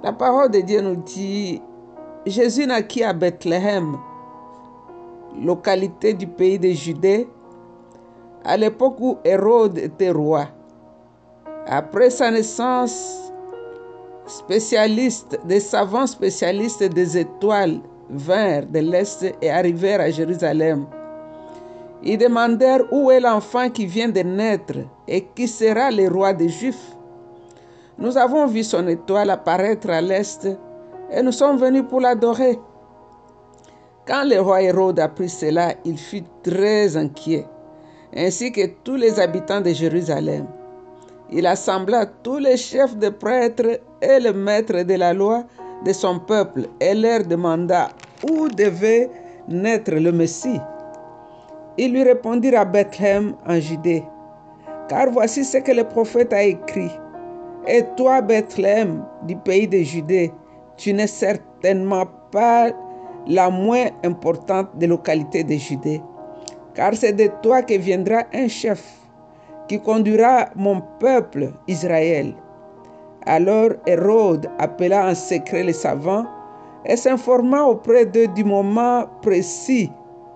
La 0.03 0.13
parole 0.13 0.51
de 0.51 0.59
Dieu 0.59 0.81
nous 0.81 0.97
dit, 0.97 1.63
Jésus 2.27 2.67
naquit 2.67 3.05
à 3.05 3.13
Bethléem, 3.13 3.97
localité 5.41 6.15
du 6.15 6.27
pays 6.27 6.59
de 6.59 6.71
Judée, 6.71 7.29
à 8.45 8.57
l'époque 8.57 8.97
où 8.99 9.19
Hérode 9.25 9.79
était 9.79 10.11
roi. 10.11 10.47
Après 11.69 12.11
sa 12.11 12.33
naissance, 12.33 13.33
spécialistes, 14.27 15.39
des 15.45 15.61
savants 15.61 16.09
spécialistes 16.09 16.83
des 16.83 17.19
étoiles 17.19 17.79
vinrent 18.11 18.67
de 18.67 18.81
l'Est 18.81 19.25
et 19.43 19.51
arrivèrent 19.51 20.01
à 20.01 20.11
Jérusalem. 20.11 20.87
Ils 22.03 22.19
demandèrent 22.19 22.85
où 22.93 23.11
est 23.11 23.21
l'enfant 23.21 23.71
qui 23.71 23.87
vient 23.87 24.09
de 24.09 24.21
naître 24.21 24.79
et 25.07 25.25
qui 25.35 25.49
sera 25.49 25.91
le 25.91 26.09
roi 26.09 26.33
des 26.33 26.49
Juifs. 26.49 26.97
Nous 27.99 28.17
avons 28.17 28.47
vu 28.47 28.63
son 28.63 28.87
étoile 28.87 29.31
apparaître 29.31 29.91
à 29.91 30.01
l'Est 30.01 30.49
et 31.11 31.23
nous 31.23 31.33
sommes 31.33 31.59
venus 31.59 31.85
pour 31.89 32.01
l'adorer. 32.01 32.59
Quand 34.07 34.25
le 34.25 34.41
roi 34.41 34.63
Hérode 34.63 35.01
apprit 35.01 35.29
cela, 35.29 35.75
il 35.85 35.99
fut 35.99 36.23
très 36.43 36.97
inquiet, 36.97 37.47
ainsi 38.17 38.53
que 38.53 38.67
tous 38.85 38.97
les 38.97 39.21
habitants 39.21 39.61
de 39.61 39.71
Jérusalem. 39.71 40.47
Il 41.31 41.47
assembla 41.47 42.07
tous 42.07 42.39
les 42.39 42.57
chefs 42.57 42.97
de 42.97 43.11
prêtres 43.11 43.81
et 44.01 44.19
les 44.19 44.33
maîtres 44.33 44.83
de 44.83 44.95
la 44.95 45.13
loi 45.13 45.45
de 45.85 45.93
son 45.93 46.19
peuple 46.19 46.67
et 46.81 46.95
leur 46.95 47.25
demanda 47.25 47.89
où 48.29 48.49
devait 48.49 49.11
naître 49.49 49.93
le 49.93 50.13
Messie. 50.13 50.61
Ils 51.77 51.93
lui 51.93 52.03
répondirent 52.03 52.61
à 52.61 52.65
Bethléem 52.65 53.35
en 53.47 53.61
Judée, 53.61 54.03
car 54.89 55.11
voici 55.11 55.45
ce 55.45 55.59
que 55.59 55.73
le 55.73 55.85
prophète 55.85 56.33
a 56.33 56.43
écrit. 56.43 56.91
Et 57.67 57.85
toi, 57.97 58.21
Bethléem, 58.21 59.05
du 59.25 59.37
pays 59.37 59.69
de 59.69 59.79
Judée, 59.79 60.33
tu 60.77 60.93
n'es 60.93 61.07
certainement 61.07 62.07
pas 62.33 62.71
la 63.27 63.51
moins 63.51 63.87
importante 64.05 64.69
des 64.77 64.87
localités 64.87 65.45
de 65.45 65.55
Judée, 65.55 66.03
car 66.75 66.95
c'est 66.95 67.13
de 67.13 67.29
toi 67.43 67.63
que 67.63 67.75
viendra 67.75 68.23
un 68.33 68.49
chef 68.49 68.83
qui 69.69 69.81
conduira 69.81 70.47
mon 70.57 70.81
peuple 70.99 71.53
Israël. 71.69 72.35
Alors 73.27 73.71
Hérode 73.87 74.49
appela 74.59 75.09
en 75.09 75.15
secret 75.15 75.65
les 75.65 75.73
savants 75.73 76.25
et 76.85 76.97
s'informa 76.97 77.65
auprès 77.65 78.07
d'eux 78.07 78.29
du 78.29 78.45
moment 78.45 79.07
précis 79.23 79.91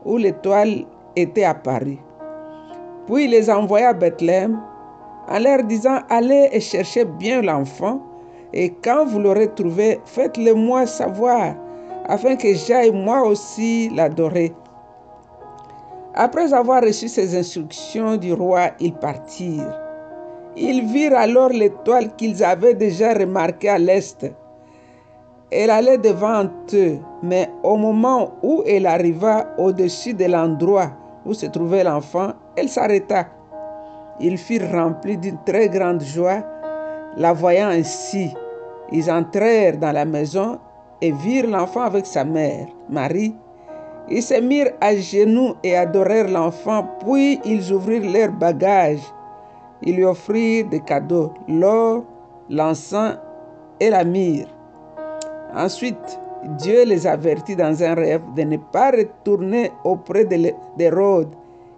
où 0.04 0.16
l'étoile 0.16 0.84
était 1.16 1.44
apparue. 1.44 1.98
Puis 3.06 3.24
il 3.24 3.30
les 3.30 3.50
envoya 3.50 3.90
à 3.90 3.92
Bethléem 3.92 4.60
en 5.28 5.38
leur 5.38 5.62
disant 5.64 6.00
Allez 6.10 6.48
et 6.52 6.60
cherchez 6.60 7.04
bien 7.04 7.42
l'enfant, 7.42 8.00
et 8.52 8.70
quand 8.82 9.06
vous 9.06 9.20
l'aurez 9.20 9.52
trouvé, 9.54 10.00
faites-le 10.04 10.54
moi 10.54 10.86
savoir, 10.86 11.54
afin 12.06 12.36
que 12.36 12.52
j'aille 12.54 12.92
moi 12.92 13.22
aussi 13.22 13.88
l'adorer. 13.90 14.52
Après 16.14 16.52
avoir 16.52 16.82
reçu 16.82 17.08
ces 17.08 17.36
instructions 17.38 18.16
du 18.16 18.34
roi, 18.34 18.70
ils 18.80 18.92
partirent. 18.92 19.81
Ils 20.56 20.84
virent 20.86 21.16
alors 21.16 21.48
l'étoile 21.48 22.14
qu'ils 22.16 22.44
avaient 22.44 22.74
déjà 22.74 23.14
remarquée 23.14 23.70
à 23.70 23.78
l'est. 23.78 24.26
Elle 25.50 25.70
allait 25.70 25.98
devant 25.98 26.44
eux, 26.74 26.98
mais 27.22 27.48
au 27.62 27.76
moment 27.76 28.32
où 28.42 28.62
elle 28.66 28.86
arriva 28.86 29.48
au-dessus 29.58 30.14
de 30.14 30.26
l'endroit 30.26 30.92
où 31.24 31.34
se 31.34 31.46
trouvait 31.46 31.84
l'enfant, 31.84 32.32
elle 32.56 32.68
s'arrêta. 32.68 33.26
Ils 34.20 34.38
furent 34.38 34.70
remplis 34.72 35.16
d'une 35.16 35.38
très 35.44 35.68
grande 35.68 36.02
joie, 36.02 36.42
la 37.16 37.32
voyant 37.32 37.68
ainsi. 37.68 38.32
Ils 38.90 39.10
entrèrent 39.10 39.78
dans 39.78 39.92
la 39.92 40.04
maison 40.04 40.58
et 41.00 41.12
virent 41.12 41.48
l'enfant 41.48 41.82
avec 41.82 42.06
sa 42.06 42.24
mère, 42.24 42.66
Marie. 42.90 43.34
Ils 44.10 44.22
se 44.22 44.40
mirent 44.40 44.72
à 44.80 44.94
genoux 44.96 45.54
et 45.62 45.76
adorèrent 45.76 46.28
l'enfant, 46.28 46.86
puis 47.04 47.40
ils 47.44 47.72
ouvrirent 47.72 48.10
leurs 48.12 48.32
bagages 48.32 49.12
ils 49.84 49.96
lui 49.96 50.04
offrirent 50.04 50.68
des 50.68 50.80
cadeaux, 50.80 51.32
l'or, 51.48 52.04
l'encens 52.48 53.16
et 53.80 53.90
la 53.90 54.04
myrrhe. 54.04 54.48
Ensuite, 55.54 56.18
Dieu 56.58 56.84
les 56.84 57.06
avertit 57.06 57.56
dans 57.56 57.82
un 57.82 57.94
rêve 57.94 58.22
de 58.36 58.42
ne 58.42 58.56
pas 58.56 58.90
retourner 58.90 59.70
auprès 59.84 60.24
d'Hérode. 60.24 61.28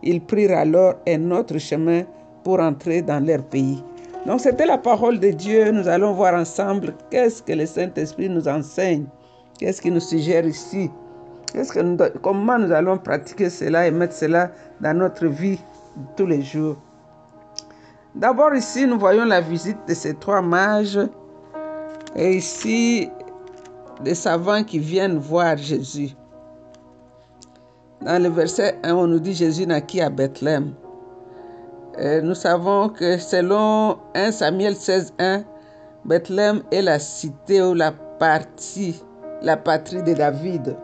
Ils 0.02 0.20
prirent 0.20 0.56
alors 0.56 0.94
un 1.06 1.30
autre 1.30 1.58
chemin 1.58 2.02
pour 2.42 2.60
entrer 2.60 3.02
dans 3.02 3.24
leur 3.24 3.42
pays. 3.44 3.82
Donc 4.26 4.40
c'était 4.40 4.66
la 4.66 4.78
parole 4.78 5.18
de 5.18 5.30
Dieu. 5.30 5.70
Nous 5.70 5.86
allons 5.86 6.12
voir 6.12 6.34
ensemble 6.34 6.94
qu'est-ce 7.10 7.42
que 7.42 7.52
le 7.52 7.66
Saint-Esprit 7.66 8.28
nous 8.28 8.48
enseigne. 8.48 9.04
Qu'est-ce 9.58 9.82
qu'il 9.82 9.94
nous 9.94 10.00
suggère 10.00 10.46
ici? 10.46 10.90
Que 11.52 12.18
comment 12.18 12.58
nous 12.58 12.72
allons 12.72 12.98
pratiquer 12.98 13.50
cela 13.50 13.86
et 13.86 13.90
mettre 13.90 14.14
cela 14.14 14.50
dans 14.80 14.96
notre 14.96 15.26
vie 15.26 15.60
tous 16.16 16.26
les 16.26 16.42
jours? 16.42 16.76
D'abord 18.14 18.54
ici, 18.54 18.86
nous 18.86 18.98
voyons 18.98 19.24
la 19.24 19.40
visite 19.40 19.78
de 19.88 19.94
ces 19.94 20.14
trois 20.14 20.40
mages. 20.40 21.00
Et 22.14 22.36
ici, 22.36 23.10
des 24.02 24.14
savants 24.14 24.62
qui 24.62 24.78
viennent 24.78 25.18
voir 25.18 25.56
Jésus. 25.56 26.14
Dans 28.02 28.22
le 28.22 28.28
verset 28.28 28.78
1, 28.84 28.94
on 28.94 29.08
nous 29.08 29.18
dit 29.18 29.34
Jésus 29.34 29.66
naquit 29.66 30.00
à 30.00 30.10
Bethléem. 30.10 30.74
nous 32.22 32.34
savons 32.34 32.88
que 32.88 33.18
selon 33.18 33.98
1 34.14 34.30
Samuel 34.30 34.76
16, 34.76 35.14
1, 35.18 35.42
Bethléem 36.04 36.62
est 36.70 36.82
la 36.82 37.00
cité 37.00 37.62
ou 37.62 37.74
la 37.74 37.90
partie, 37.90 39.02
la 39.42 39.56
patrie 39.56 40.02
de 40.02 40.12
David. 40.12 40.76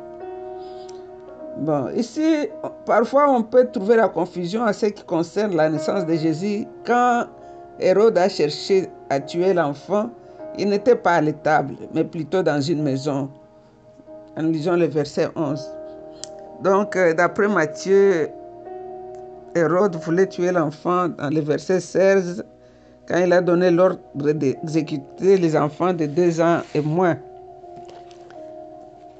Bon, 1.58 1.88
ici, 1.94 2.48
parfois 2.86 3.30
on 3.30 3.42
peut 3.42 3.68
trouver 3.72 3.96
la 3.96 4.08
confusion 4.08 4.64
à 4.64 4.72
ce 4.72 4.86
qui 4.86 5.04
concerne 5.04 5.56
la 5.56 5.68
naissance 5.68 6.06
de 6.06 6.14
Jésus. 6.14 6.66
Quand 6.86 7.24
Hérode 7.78 8.16
a 8.18 8.28
cherché 8.28 8.88
à 9.10 9.20
tuer 9.20 9.52
l'enfant, 9.52 10.10
il 10.58 10.68
n'était 10.68 10.96
pas 10.96 11.14
à 11.14 11.20
l'étable, 11.20 11.74
mais 11.92 12.04
plutôt 12.04 12.42
dans 12.42 12.60
une 12.60 12.82
maison. 12.82 13.28
En 14.36 14.42
lisant 14.42 14.76
le 14.76 14.86
verset 14.86 15.28
11. 15.34 15.70
Donc, 16.62 16.94
euh, 16.96 17.12
d'après 17.14 17.48
Matthieu, 17.48 18.28
Hérode 19.54 19.96
voulait 19.96 20.28
tuer 20.28 20.52
l'enfant 20.52 21.08
dans 21.08 21.28
le 21.30 21.40
verset 21.40 21.80
16 21.80 22.44
quand 23.08 23.18
il 23.18 23.32
a 23.32 23.40
donné 23.40 23.70
l'ordre 23.70 23.98
d'exécuter 24.14 25.36
les 25.36 25.56
enfants 25.56 25.92
de 25.92 26.06
deux 26.06 26.40
ans 26.40 26.60
et 26.74 26.80
moins. 26.80 27.16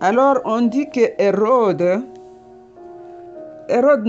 Alors 0.00 0.40
on 0.44 0.62
dit 0.62 0.88
que 0.88 1.00
Hérode, 1.18 2.02
Hérode, 3.70 4.06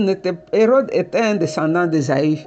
était, 0.90 1.20
un 1.20 1.34
descendant 1.36 1.86
d'Esaïe. 1.86 2.46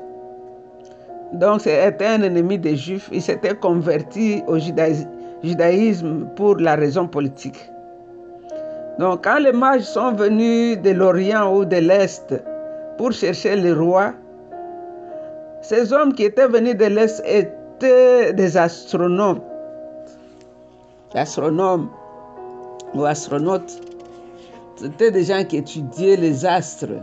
Donc 1.34 1.62
c'était 1.62 2.06
un 2.06 2.21
ennemi 2.21 2.58
des 2.58 2.75
Juifs. 2.75 3.10
Il 3.12 3.21
s'était 3.21 3.56
converti 3.56 4.43
au 4.47 4.58
judaïsme 4.58 6.28
pour 6.36 6.58
la 6.58 6.75
raison 6.75 7.08
politique. 7.08 7.69
Donc 8.99 9.23
quand 9.23 9.39
les 9.39 9.51
mages 9.51 9.82
sont 9.82 10.13
venus 10.13 10.82
de 10.82 10.91
l'Orient 10.91 11.54
ou 11.54 11.65
de 11.65 11.78
l'Est 11.78 12.34
pour 12.97 13.12
chercher 13.12 13.56
le 13.56 13.73
roi, 13.73 14.13
ces 15.62 15.91
hommes 15.91 16.13
qui 16.13 16.23
étaient 16.23 16.47
venus 16.47 16.78
de 16.78 16.86
l'Est 16.86 17.21
étaient 17.25 18.34
des 18.34 18.56
astronomes. 18.56 19.41
Astronomes 21.13 21.89
ou 22.93 23.04
astronautes, 23.04 23.82
c'était 24.75 25.11
des 25.11 25.23
gens 25.23 25.43
qui 25.45 25.57
étudiaient 25.57 26.17
les 26.17 26.45
astres, 26.45 26.99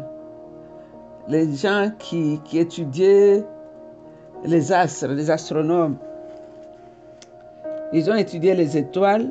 les 1.28 1.54
gens 1.54 1.90
qui, 1.98 2.38
étudiaient 2.52 3.44
les 4.44 4.72
astres, 4.72 5.08
les 5.08 5.30
astronomes. 5.30 5.96
Ils 7.94 8.10
ont 8.10 8.14
étudié 8.14 8.54
les 8.54 8.76
étoiles 8.76 9.30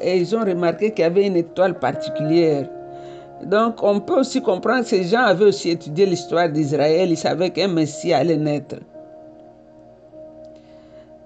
et 0.00 0.18
ils 0.18 0.36
ont 0.36 0.44
remarqué 0.44 0.92
qu'il 0.92 1.02
y 1.02 1.06
avait 1.06 1.26
une 1.26 1.36
étoile 1.36 1.78
particulière. 1.78 2.68
Donc 3.44 3.82
on 3.82 4.00
peut 4.00 4.20
aussi 4.20 4.40
comprendre 4.40 4.82
que 4.82 4.88
ces 4.88 5.04
gens 5.04 5.22
avaient 5.22 5.46
aussi 5.46 5.70
étudié 5.70 6.06
l'histoire 6.06 6.48
d'Israël, 6.48 7.10
ils 7.10 7.16
savaient 7.16 7.50
qu'un 7.50 7.68
Messie 7.68 8.12
allait 8.12 8.36
naître. 8.36 8.76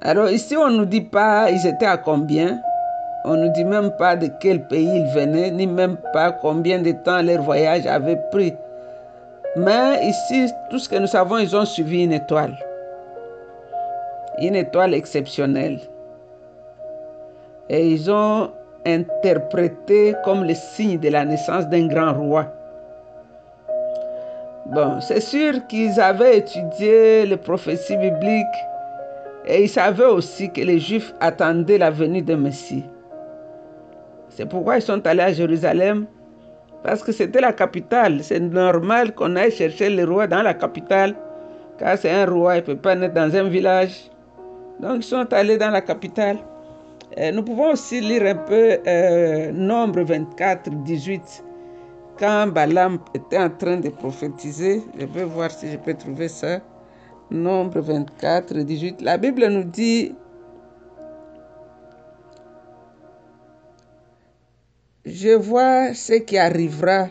Alors 0.01 0.31
ici 0.31 0.57
on 0.57 0.71
ne 0.71 0.79
nous 0.79 0.85
dit 0.87 1.03
pas 1.03 1.51
ils 1.51 1.67
étaient 1.67 1.87
à 1.87 1.99
combien, 1.99 2.61
on 3.25 3.37
ne 3.37 3.47
nous 3.47 3.53
dit 3.53 3.65
même 3.65 3.91
pas 3.93 4.17
de 4.17 4.29
quel 4.41 4.67
pays 4.69 4.89
ils 4.89 5.13
venaient, 5.15 5.51
ni 5.51 5.67
même 5.67 5.97
pas 6.13 6.33
combien 6.33 6.81
de 6.81 6.93
temps 6.93 7.23
leur 7.23 7.43
voyage 7.43 7.87
avait 7.87 8.21
pris. 8.31 8.55
Mais 9.57 10.07
ici, 10.07 10.51
tout 10.71 10.79
ce 10.79 10.89
que 10.89 10.97
nous 10.97 11.07
savons, 11.07 11.39
ils 11.39 11.57
ont 11.57 11.65
suivi 11.65 12.05
une 12.05 12.13
étoile. 12.13 12.57
Une 14.41 14.55
étoile 14.55 14.95
exceptionnelle. 14.95 15.81
Et 17.69 17.89
ils 17.89 18.11
ont 18.11 18.51
interprété 18.87 20.15
comme 20.25 20.45
le 20.45 20.55
signe 20.55 20.99
de 20.99 21.09
la 21.09 21.25
naissance 21.25 21.69
d'un 21.69 21.89
grand 21.89 22.15
roi. 22.15 22.47
Bon, 24.67 25.01
c'est 25.01 25.21
sûr 25.21 25.67
qu'ils 25.67 25.99
avaient 25.99 26.39
étudié 26.39 27.27
les 27.27 27.37
prophéties 27.37 27.97
bibliques 27.97 28.47
et 29.47 29.63
ils 29.65 29.69
savaient 29.69 30.05
aussi 30.05 30.51
que 30.51 30.61
les 30.61 30.79
Juifs 30.79 31.15
attendaient 31.21 31.79
la 31.79 31.91
venue 31.91 32.21
de 32.23 32.35
Messie. 32.35 32.85
C'est 34.39 34.49
pourquoi 34.49 34.77
ils 34.77 34.83
sont 34.83 35.05
allés 35.05 35.23
à 35.23 35.33
Jérusalem, 35.33 36.07
parce 36.85 37.03
que 37.03 37.11
c'était 37.11 37.41
la 37.41 37.53
capitale. 37.53 38.23
C'est 38.23 38.39
normal 38.39 39.13
qu'on 39.13 39.35
aille 39.35 39.51
chercher 39.51 39.91
le 39.91 40.05
roi 40.05 40.29
dans 40.29 40.43
la 40.43 40.55
capitale, 40.55 41.17
car 41.77 41.99
c'est 41.99 42.13
un 42.13 42.25
roi, 42.25 42.55
il 42.55 42.61
ne 42.61 42.67
peut 42.67 42.77
pas 42.77 42.95
naître 42.95 43.15
dans 43.15 43.35
un 43.35 43.49
village. 43.49 44.09
Donc 44.79 44.99
ils 44.99 45.03
sont 45.03 45.27
allés 45.33 45.59
dans 45.59 45.71
la 45.71 45.81
capitale. 45.81 46.39
Euh, 47.19 47.33
nous 47.33 47.43
pouvons 47.43 47.73
aussi 47.73 48.01
lire 48.01 48.23
un 48.27 48.37
peu 48.37 48.79
euh, 48.87 49.51
Nombre 49.51 50.03
24, 50.03 50.71
18. 50.85 51.45
Quand 52.21 52.47
Balaam 52.47 53.01
était 53.15 53.39
en 53.39 53.51
train 53.51 53.79
de 53.79 53.89
prophétiser, 53.89 54.85
je 55.01 55.07
vais 55.07 55.25
voir 55.25 55.51
si 55.51 55.69
je 55.69 55.79
peux 55.79 55.95
trouver 55.95 56.29
ça. 56.29 56.61
Nombre 57.33 57.81
24, 57.81 58.55
18. 58.55 59.03
La 59.03 59.19
Bible 59.19 59.49
nous 59.49 59.65
dit 59.65 60.15
Je 65.11 65.31
vois 65.31 65.95
ce 65.95 66.13
qui 66.21 66.37
arrivera, 66.37 67.09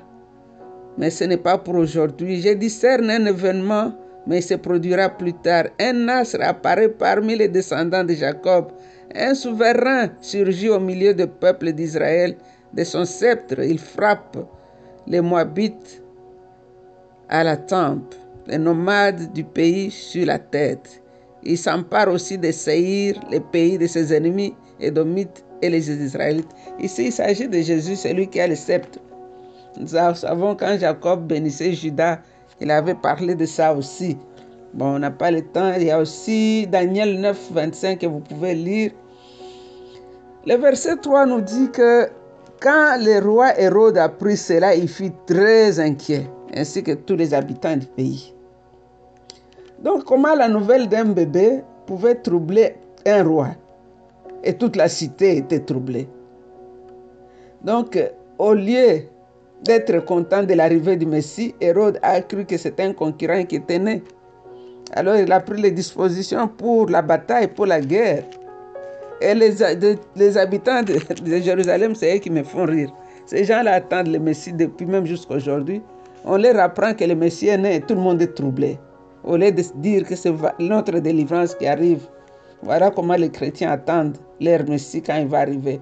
mais 0.99 1.09
ce 1.09 1.23
n'est 1.23 1.37
pas 1.37 1.57
pour 1.57 1.73
aujourd'hui. 1.75 2.39
Je 2.41 2.53
discerne 2.53 3.09
un 3.09 3.25
événement, 3.25 3.91
mais 4.27 4.37
il 4.37 4.43
se 4.43 4.53
produira 4.53 5.09
plus 5.09 5.33
tard. 5.33 5.65
Un 5.79 6.07
astre 6.07 6.37
apparaît 6.41 6.89
parmi 6.89 7.35
les 7.35 7.47
descendants 7.47 8.03
de 8.03 8.13
Jacob. 8.13 8.67
Un 9.15 9.33
souverain 9.33 10.09
surgit 10.21 10.69
au 10.69 10.79
milieu 10.79 11.15
du 11.15 11.25
peuple 11.25 11.71
d'Israël. 11.71 12.37
De 12.71 12.83
son 12.83 13.03
sceptre, 13.03 13.63
il 13.63 13.79
frappe 13.79 14.37
les 15.07 15.21
Moabites 15.21 16.03
à 17.29 17.43
la 17.43 17.57
tempe, 17.57 18.13
les 18.45 18.59
nomades 18.59 19.33
du 19.33 19.43
pays 19.43 19.89
sur 19.89 20.27
la 20.27 20.37
tête. 20.37 21.01
Il 21.41 21.57
s'empare 21.57 22.09
aussi 22.09 22.37
de 22.37 22.51
Seir, 22.51 23.15
le 23.31 23.39
pays 23.39 23.79
de 23.79 23.87
ses 23.87 24.13
ennemis, 24.13 24.53
Édomites 24.79 25.43
et 25.61 25.69
les 25.69 25.89
Israélites. 25.89 26.49
Ici, 26.79 27.05
il 27.05 27.11
s'agit 27.11 27.47
de 27.47 27.59
Jésus, 27.59 27.95
celui 27.95 28.27
qui 28.27 28.39
a 28.39 28.47
le 28.47 28.55
sceptre. 28.55 28.99
Nous 29.79 29.87
savons 29.87 30.55
quand 30.55 30.77
Jacob 30.79 31.27
bénissait 31.27 31.73
Judas, 31.73 32.19
il 32.59 32.71
avait 32.71 32.95
parlé 32.95 33.35
de 33.35 33.45
ça 33.45 33.73
aussi. 33.73 34.17
Bon, 34.73 34.95
on 34.95 34.99
n'a 34.99 35.11
pas 35.11 35.31
le 35.31 35.41
temps. 35.41 35.73
Il 35.77 35.83
y 35.83 35.91
a 35.91 35.99
aussi 35.99 36.67
Daniel 36.67 37.19
9, 37.19 37.51
25 37.51 37.99
que 37.99 38.07
vous 38.07 38.19
pouvez 38.19 38.55
lire. 38.55 38.91
Le 40.45 40.55
verset 40.55 40.97
3 40.97 41.25
nous 41.25 41.41
dit 41.41 41.69
que 41.71 42.07
quand 42.59 42.97
le 42.99 43.19
roi 43.19 43.59
Hérode 43.59 43.97
apprit 43.97 44.37
cela, 44.37 44.73
il 44.75 44.87
fut 44.87 45.11
très 45.27 45.79
inquiet, 45.79 46.27
ainsi 46.55 46.81
que 46.81 46.93
tous 46.93 47.15
les 47.15 47.33
habitants 47.33 47.77
du 47.77 47.85
pays. 47.85 48.33
Donc, 49.83 50.05
comment 50.05 50.33
la 50.33 50.47
nouvelle 50.47 50.89
d'un 50.89 51.05
bébé 51.05 51.61
pouvait 51.85 52.15
troubler 52.15 52.75
un 53.05 53.23
roi? 53.23 53.49
Et 54.43 54.53
toute 54.53 54.75
la 54.75 54.87
cité 54.87 55.37
était 55.37 55.59
troublée. 55.59 56.07
Donc, 57.63 57.97
au 58.37 58.53
lieu 58.53 59.01
d'être 59.63 60.05
content 60.05 60.43
de 60.43 60.53
l'arrivée 60.53 60.95
du 60.95 61.05
Messie, 61.05 61.55
Hérode 61.59 61.99
a 62.01 62.21
cru 62.21 62.45
que 62.45 62.57
c'était 62.57 62.83
un 62.83 62.93
concurrent 62.93 63.43
qui 63.43 63.55
était 63.55 63.79
né. 63.79 64.03
Alors 64.93 65.17
il 65.17 65.31
a 65.31 65.39
pris 65.39 65.61
les 65.61 65.71
dispositions 65.71 66.47
pour 66.47 66.89
la 66.89 67.01
bataille, 67.01 67.47
pour 67.47 67.65
la 67.65 67.81
guerre. 67.81 68.23
Et 69.19 69.33
les, 69.33 70.37
habitants 70.37 70.83
de, 70.83 71.37
Jérusalem, 71.41 71.95
c'est 71.95 72.15
eux 72.15 72.19
qui 72.19 72.29
me 72.29 72.43
font 72.43 72.65
rire. 72.65 72.91
Ces 73.25 73.43
gens-là 73.43 73.73
attendent 73.73 74.07
le 74.09 74.19
Messie 74.19 74.53
depuis 74.53 74.85
même 74.85 75.05
jusqu'à 75.05 75.35
aujourd'hui. 75.35 75.81
On 76.23 76.37
leur 76.37 76.59
apprend 76.59 76.93
que 76.93 77.03
le 77.03 77.15
Messie 77.15 77.47
est 77.47 77.57
né 77.57 77.75
et 77.75 77.81
tout 77.81 77.95
le 77.95 78.01
monde 78.01 78.21
est 78.21 78.33
troublé. 78.33 78.77
Au 79.23 79.35
lieu 79.35 79.51
de 79.51 79.63
dire 79.75 80.05
que 80.05 80.15
c'est 80.15 80.31
notre 80.59 80.99
délivrance 80.99 81.55
qui 81.55 81.65
arrive. 81.65 82.07
Voilà 82.63 82.91
comment 82.91 83.15
les 83.15 83.29
chrétiens 83.29 83.71
attendent 83.71 84.17
leur 84.39 84.67
Messie 84.67 85.01
quand 85.01 85.15
il 85.15 85.27
va 85.27 85.39
arriver. 85.39 85.79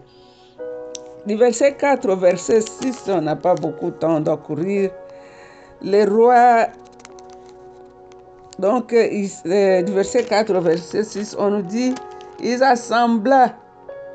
Du 1.25 1.35
verset 1.35 1.73
4 1.73 2.09
au 2.09 2.15
verset 2.15 2.61
6, 2.61 3.05
on 3.09 3.21
n'a 3.21 3.35
pas 3.35 3.55
beaucoup 3.55 3.91
de 3.91 3.95
temps, 3.95 4.19
d'en 4.19 4.37
courir. 4.37 4.91
Les 5.81 6.05
rois 6.05 6.67
donc, 8.57 8.93
euh, 8.93 9.81
du 9.81 9.91
verset 9.91 10.23
4 10.23 10.55
au 10.55 10.61
verset 10.61 11.03
6, 11.03 11.35
on 11.37 11.49
nous 11.51 11.61
dit, 11.61 11.93
ils 12.41 12.63
assembla 12.63 13.53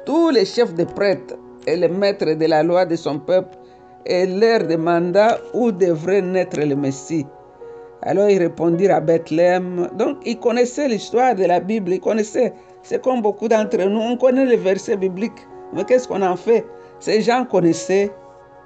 tous 0.07 0.31
les 0.31 0.47
chefs 0.47 0.75
de 0.75 0.85
prêtres 0.85 1.35
et 1.67 1.77
les 1.77 1.89
maîtres 1.89 2.33
de 2.33 2.47
la 2.47 2.63
loi 2.63 2.87
de 2.87 2.97
son 2.97 3.19
peuple 3.19 3.57
et 4.07 4.27
leur 4.27 4.67
demanda 4.67 5.39
où 5.53 5.71
devrait 5.71 6.23
naître 6.23 6.59
le 6.59 6.75
Messie. 6.75 7.27
Alors 8.03 8.29
ils 8.31 8.39
répondirent 8.39 8.95
à 8.95 9.01
Bethléem. 9.01 9.89
Donc 9.97 10.19
ils 10.25 10.39
connaissaient 10.39 10.89
l'histoire 10.89 11.35
de 11.35 11.45
la 11.45 11.61
Bible, 11.61 11.93
ils 11.93 12.01
connaissaient. 12.01 12.55
C'est 12.83 13.03
comme 13.03 13.21
beaucoup 13.21 13.49
d'entre 13.49 13.77
nous, 13.79 14.01
on 14.01 14.17
connaît 14.17 14.47
les 14.47 14.57
versets 14.57 14.97
bibliques. 14.97 15.47
Mais 15.73 15.85
qu'est-ce 15.85 16.09
qu'on 16.09 16.23
en 16.23 16.37
fait? 16.37 16.67
Ces 16.99 17.21
gens 17.21 17.45
connaissaient, 17.45 18.11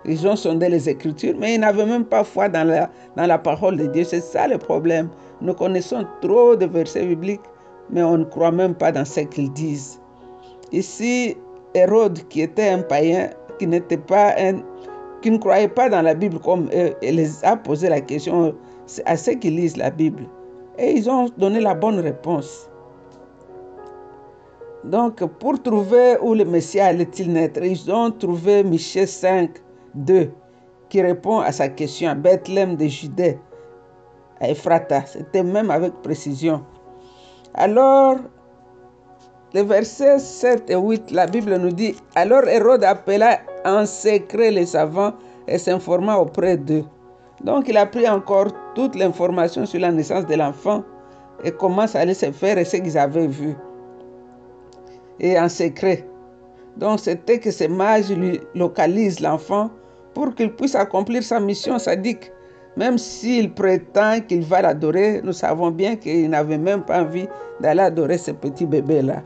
ils 0.04 0.26
ont 0.26 0.36
sondé 0.36 0.68
les 0.68 0.88
Écritures, 0.88 1.34
mais 1.38 1.54
ils 1.54 1.60
n'avaient 1.60 1.86
même 1.86 2.04
pas 2.04 2.24
foi 2.24 2.48
dans 2.48 2.64
la, 2.64 2.90
dans 3.16 3.26
la 3.26 3.38
parole 3.38 3.76
de 3.76 3.86
Dieu. 3.86 4.04
C'est 4.04 4.20
ça 4.20 4.46
le 4.46 4.58
problème. 4.58 5.08
Nous 5.40 5.54
connaissons 5.54 6.06
trop 6.20 6.56
de 6.56 6.66
versets 6.66 7.06
bibliques, 7.06 7.40
mais 7.90 8.02
on 8.02 8.18
ne 8.18 8.24
croit 8.24 8.52
même 8.52 8.74
pas 8.74 8.92
dans 8.92 9.04
ce 9.04 9.20
qu'ils 9.20 9.52
disent. 9.52 10.00
Ici, 10.72 11.36
Hérode, 11.74 12.20
qui 12.28 12.42
était 12.42 12.68
un 12.68 12.82
païen, 12.82 13.30
qui 13.58 13.66
n'était 13.66 13.98
pas 13.98 14.34
un, 14.38 14.62
qui 15.22 15.30
ne 15.30 15.38
croyait 15.38 15.68
pas 15.68 15.88
dans 15.88 16.02
la 16.02 16.14
Bible 16.14 16.38
comme 16.38 16.68
eux, 16.74 16.94
les 17.02 17.44
a 17.44 17.56
posé 17.56 17.88
la 17.88 18.00
question 18.00 18.54
à 19.06 19.16
ceux 19.16 19.34
qui 19.34 19.50
lisent 19.50 19.76
la 19.76 19.90
Bible. 19.90 20.24
Et 20.78 20.92
ils 20.92 21.08
ont 21.08 21.28
donné 21.38 21.60
la 21.60 21.74
bonne 21.74 22.00
réponse. 22.00 22.68
Donc, 24.84 25.24
pour 25.38 25.62
trouver 25.62 26.16
où 26.20 26.34
le 26.34 26.44
Messie 26.44 26.80
allait-il 26.80 27.32
naître, 27.32 27.62
ils 27.64 27.90
ont 27.90 28.10
trouvé 28.10 28.62
Michel 28.62 29.08
5, 29.08 29.50
2. 29.94 30.30
qui 30.90 31.00
répond 31.00 31.38
à 31.38 31.52
sa 31.52 31.68
question 31.68 32.10
à 32.10 32.14
Bethléem 32.14 32.76
de 32.76 32.86
Judée, 32.86 33.38
à 34.40 34.50
Ephrata. 34.50 35.06
C'était 35.06 35.42
même 35.42 35.70
avec 35.70 35.94
précision. 36.02 36.62
Alors, 37.54 38.16
les 39.54 39.62
versets 39.62 40.18
7 40.18 40.68
et 40.68 40.76
8, 40.76 41.12
la 41.12 41.26
Bible 41.26 41.56
nous 41.56 41.72
dit 41.72 41.94
Alors 42.14 42.46
Hérode 42.46 42.84
appela 42.84 43.38
en 43.64 43.86
secret 43.86 44.50
les 44.50 44.66
savants 44.66 45.14
et 45.48 45.58
s'informa 45.58 46.16
auprès 46.16 46.56
d'eux. 46.56 46.84
Donc 47.44 47.68
il 47.68 47.76
a 47.76 47.86
pris 47.86 48.08
encore 48.08 48.48
toute 48.74 48.96
l'information 48.96 49.66
sur 49.66 49.78
la 49.78 49.92
naissance 49.92 50.26
de 50.26 50.34
l'enfant 50.34 50.82
et 51.44 51.52
comment 51.52 51.86
ça 51.86 52.00
allait 52.00 52.14
se 52.14 52.32
faire 52.32 52.56
et 52.58 52.64
ce 52.64 52.78
qu'ils 52.78 52.96
avaient 52.96 53.26
vu. 53.26 53.54
Et 55.20 55.38
en 55.38 55.48
secret. 55.48 56.08
Donc 56.76 57.00
c'était 57.00 57.38
que 57.38 57.50
ces 57.50 57.68
mages 57.68 58.10
lui 58.10 58.40
localisent 58.54 59.20
l'enfant 59.20 59.70
pour 60.14 60.34
qu'il 60.34 60.52
puisse 60.54 60.74
accomplir 60.74 61.22
sa 61.22 61.38
mission 61.38 61.78
sadique. 61.78 62.32
Même 62.76 62.98
s'il 62.98 63.52
prétend 63.52 64.20
qu'il 64.26 64.42
va 64.42 64.62
l'adorer, 64.62 65.20
nous 65.22 65.32
savons 65.32 65.70
bien 65.70 65.94
qu'il 65.94 66.28
n'avait 66.30 66.58
même 66.58 66.82
pas 66.82 67.02
envie 67.02 67.28
d'aller 67.60 67.82
adorer 67.82 68.18
ce 68.18 68.32
petit 68.32 68.66
bébé-là. 68.66 69.22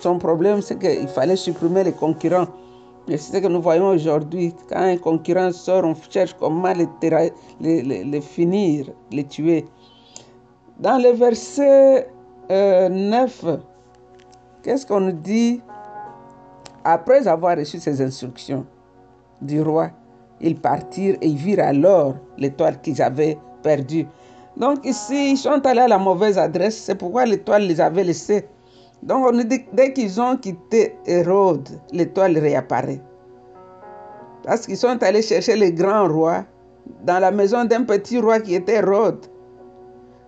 Son 0.00 0.18
problème, 0.18 0.60
c'est 0.60 0.78
qu'il 0.78 1.06
fallait 1.08 1.36
supprimer 1.36 1.84
les 1.84 1.92
concurrents. 1.92 2.48
C'est 3.18 3.36
ce 3.36 3.38
que 3.38 3.48
nous 3.48 3.60
voyons 3.60 3.88
aujourd'hui. 3.88 4.54
Quand 4.68 4.78
un 4.82 4.96
concurrent 4.96 5.50
sort, 5.50 5.84
on 5.84 5.96
cherche 6.10 6.34
comment 6.38 6.72
les, 6.72 6.86
les, 7.60 8.04
les, 8.04 8.20
finir, 8.20 8.86
les 9.10 9.24
tuer. 9.24 9.64
Dans 10.78 10.96
le 10.96 11.10
verset 11.10 12.08
9, 12.48 13.44
euh, 13.44 13.56
qu'est-ce 14.62 14.86
qu'on 14.86 15.00
nous 15.00 15.12
dit? 15.12 15.60
Après 16.84 17.26
avoir 17.26 17.56
reçu 17.56 17.80
ces 17.80 18.00
instructions 18.00 18.64
du 19.42 19.60
roi, 19.60 19.90
ils 20.40 20.54
partirent 20.54 21.16
et 21.20 21.26
ils 21.26 21.36
virent 21.36 21.64
alors 21.64 22.14
l'étoile 22.38 22.80
qu'ils 22.80 23.02
avaient 23.02 23.36
perdue. 23.62 24.06
Donc 24.56 24.84
ici, 24.84 25.32
ils 25.32 25.36
sont 25.36 25.66
allés 25.66 25.80
à 25.80 25.88
la 25.88 25.98
mauvaise 25.98 26.38
adresse. 26.38 26.76
C'est 26.76 26.94
pourquoi 26.94 27.26
l'étoile 27.26 27.66
les 27.66 27.80
avait 27.80 28.04
laissés. 28.04 28.46
Donc 29.02 29.26
on 29.26 29.32
dit 29.32 29.64
dès 29.72 29.92
qu'ils 29.92 30.20
ont 30.20 30.36
quitté 30.36 30.96
Hérode, 31.06 31.68
l'étoile 31.92 32.36
réapparaît. 32.38 33.00
Parce 34.42 34.66
qu'ils 34.66 34.76
sont 34.76 35.02
allés 35.02 35.22
chercher 35.22 35.56
le 35.56 35.70
grand 35.70 36.08
roi 36.08 36.44
dans 37.04 37.18
la 37.18 37.30
maison 37.30 37.64
d'un 37.64 37.84
petit 37.84 38.18
roi 38.18 38.40
qui 38.40 38.54
était 38.54 38.76
Hérode. 38.76 39.26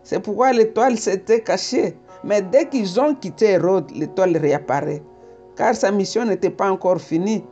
C'est 0.03 0.21
pourquoi 0.21 0.53
l'étoile 0.53 0.97
s'était 0.97 1.41
cachée. 1.41 1.97
Mais 2.25 2.41
dès 2.41 2.69
qu'ils 2.69 3.01
ont 3.01 3.15
quitté 3.15 3.53
Hérode, 3.53 3.91
l'étoile 3.95 4.37
réapparaît. 4.37 5.03
Car 5.57 5.75
sa 5.75 5.91
mission 5.91 6.25
n'était 6.25 6.51
pas 6.51 6.71
encore 6.71 7.01
finie. 7.01 7.45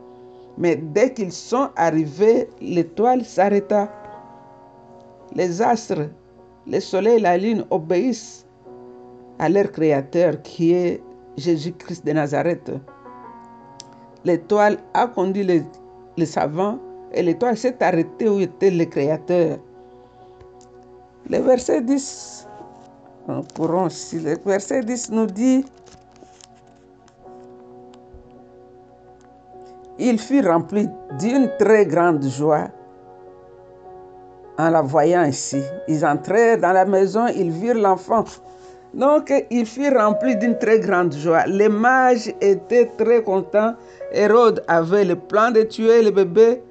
Mais 0.57 0.75
dès 0.75 1.13
qu'ils 1.13 1.31
sont 1.31 1.69
arrivés, 1.75 2.49
l'étoile 2.61 3.23
s'arrêta. 3.23 3.91
Les 5.35 5.61
astres, 5.61 6.09
le 6.67 6.79
soleil 6.79 7.17
et 7.17 7.19
la 7.19 7.37
lune 7.37 7.65
obéissent 7.69 8.45
à 9.39 9.49
leur 9.49 9.71
créateur 9.71 10.41
qui 10.41 10.73
est 10.73 11.01
Jésus-Christ 11.37 12.05
de 12.05 12.11
Nazareth. 12.11 12.71
L'étoile 14.23 14.77
a 14.93 15.07
conduit 15.07 15.43
les, 15.43 16.25
savants 16.25 16.77
et 17.13 17.23
l'étoile 17.23 17.57
s'est 17.57 17.81
arrêtée 17.81 18.29
où 18.29 18.39
était 18.39 18.69
le 18.69 18.85
Créateur. 18.85 19.57
Le 21.29 21.37
verset 21.39 21.81
10, 21.81 22.47
pourrons 23.55 23.85
aussi, 23.85 24.19
le 24.19 24.37
verset 24.45 24.83
10 24.83 25.11
nous 25.11 25.25
dit 25.25 25.65
Il 29.97 30.19
fut 30.19 30.45
rempli 30.45 30.89
d'une 31.19 31.49
très 31.59 31.85
grande 31.85 32.23
joie 32.23 32.69
en 34.57 34.69
la 34.69 34.81
voyant 34.81 35.23
ici. 35.25 35.61
Ils 35.87 36.05
entrèrent 36.05 36.59
dans 36.59 36.71
la 36.71 36.85
maison, 36.85 37.27
ils 37.27 37.51
virent 37.51 37.77
l'enfant 37.77 38.25
donc, 38.93 39.33
il 39.49 39.65
fut 39.65 39.89
rempli 39.95 40.35
d'une 40.35 40.57
très 40.57 40.79
grande 40.79 41.13
joie. 41.13 41.45
Les 41.47 41.69
mages 41.69 42.33
étaient 42.41 42.91
très 42.97 43.23
contents. 43.23 43.75
Hérode 44.11 44.63
avait 44.67 45.05
le 45.05 45.15
plan 45.15 45.49
de 45.51 45.61
tuer 45.63 46.01
le 46.01 46.11
bébé. 46.11 46.61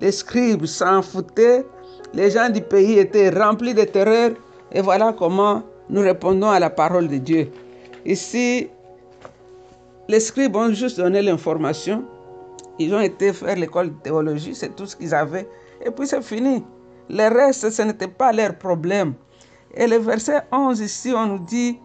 Les 0.00 0.12
scribes 0.12 0.64
s'en 0.64 1.02
foutaient. 1.02 1.66
Les 2.14 2.30
gens 2.30 2.48
du 2.48 2.62
pays 2.62 2.98
étaient 2.98 3.28
remplis 3.28 3.74
de 3.74 3.84
terreur. 3.84 4.30
Et 4.72 4.80
voilà 4.80 5.14
comment 5.18 5.62
nous 5.90 6.00
répondons 6.00 6.48
à 6.48 6.58
la 6.58 6.70
parole 6.70 7.08
de 7.08 7.18
Dieu. 7.18 7.50
Ici, 8.06 8.70
les 10.08 10.20
scribes 10.20 10.56
ont 10.56 10.72
juste 10.72 10.96
donné 10.96 11.20
l'information. 11.20 12.04
Ils 12.78 12.94
ont 12.94 13.00
été 13.00 13.32
faire 13.34 13.56
l'école 13.56 13.88
de 13.88 14.02
théologie, 14.02 14.54
c'est 14.54 14.74
tout 14.74 14.86
ce 14.86 14.96
qu'ils 14.96 15.14
avaient. 15.14 15.48
Et 15.84 15.90
puis 15.90 16.06
c'est 16.06 16.22
fini. 16.22 16.64
Le 17.10 17.28
reste, 17.28 17.70
ce 17.70 17.82
n'était 17.82 18.08
pas 18.08 18.32
leur 18.32 18.56
problème. 18.56 19.14
Et 19.74 19.86
le 19.86 19.96
verset 19.96 20.42
11 20.52 20.80
ici, 20.80 21.12
on 21.14 21.26
nous 21.26 21.38
dit, 21.38 21.78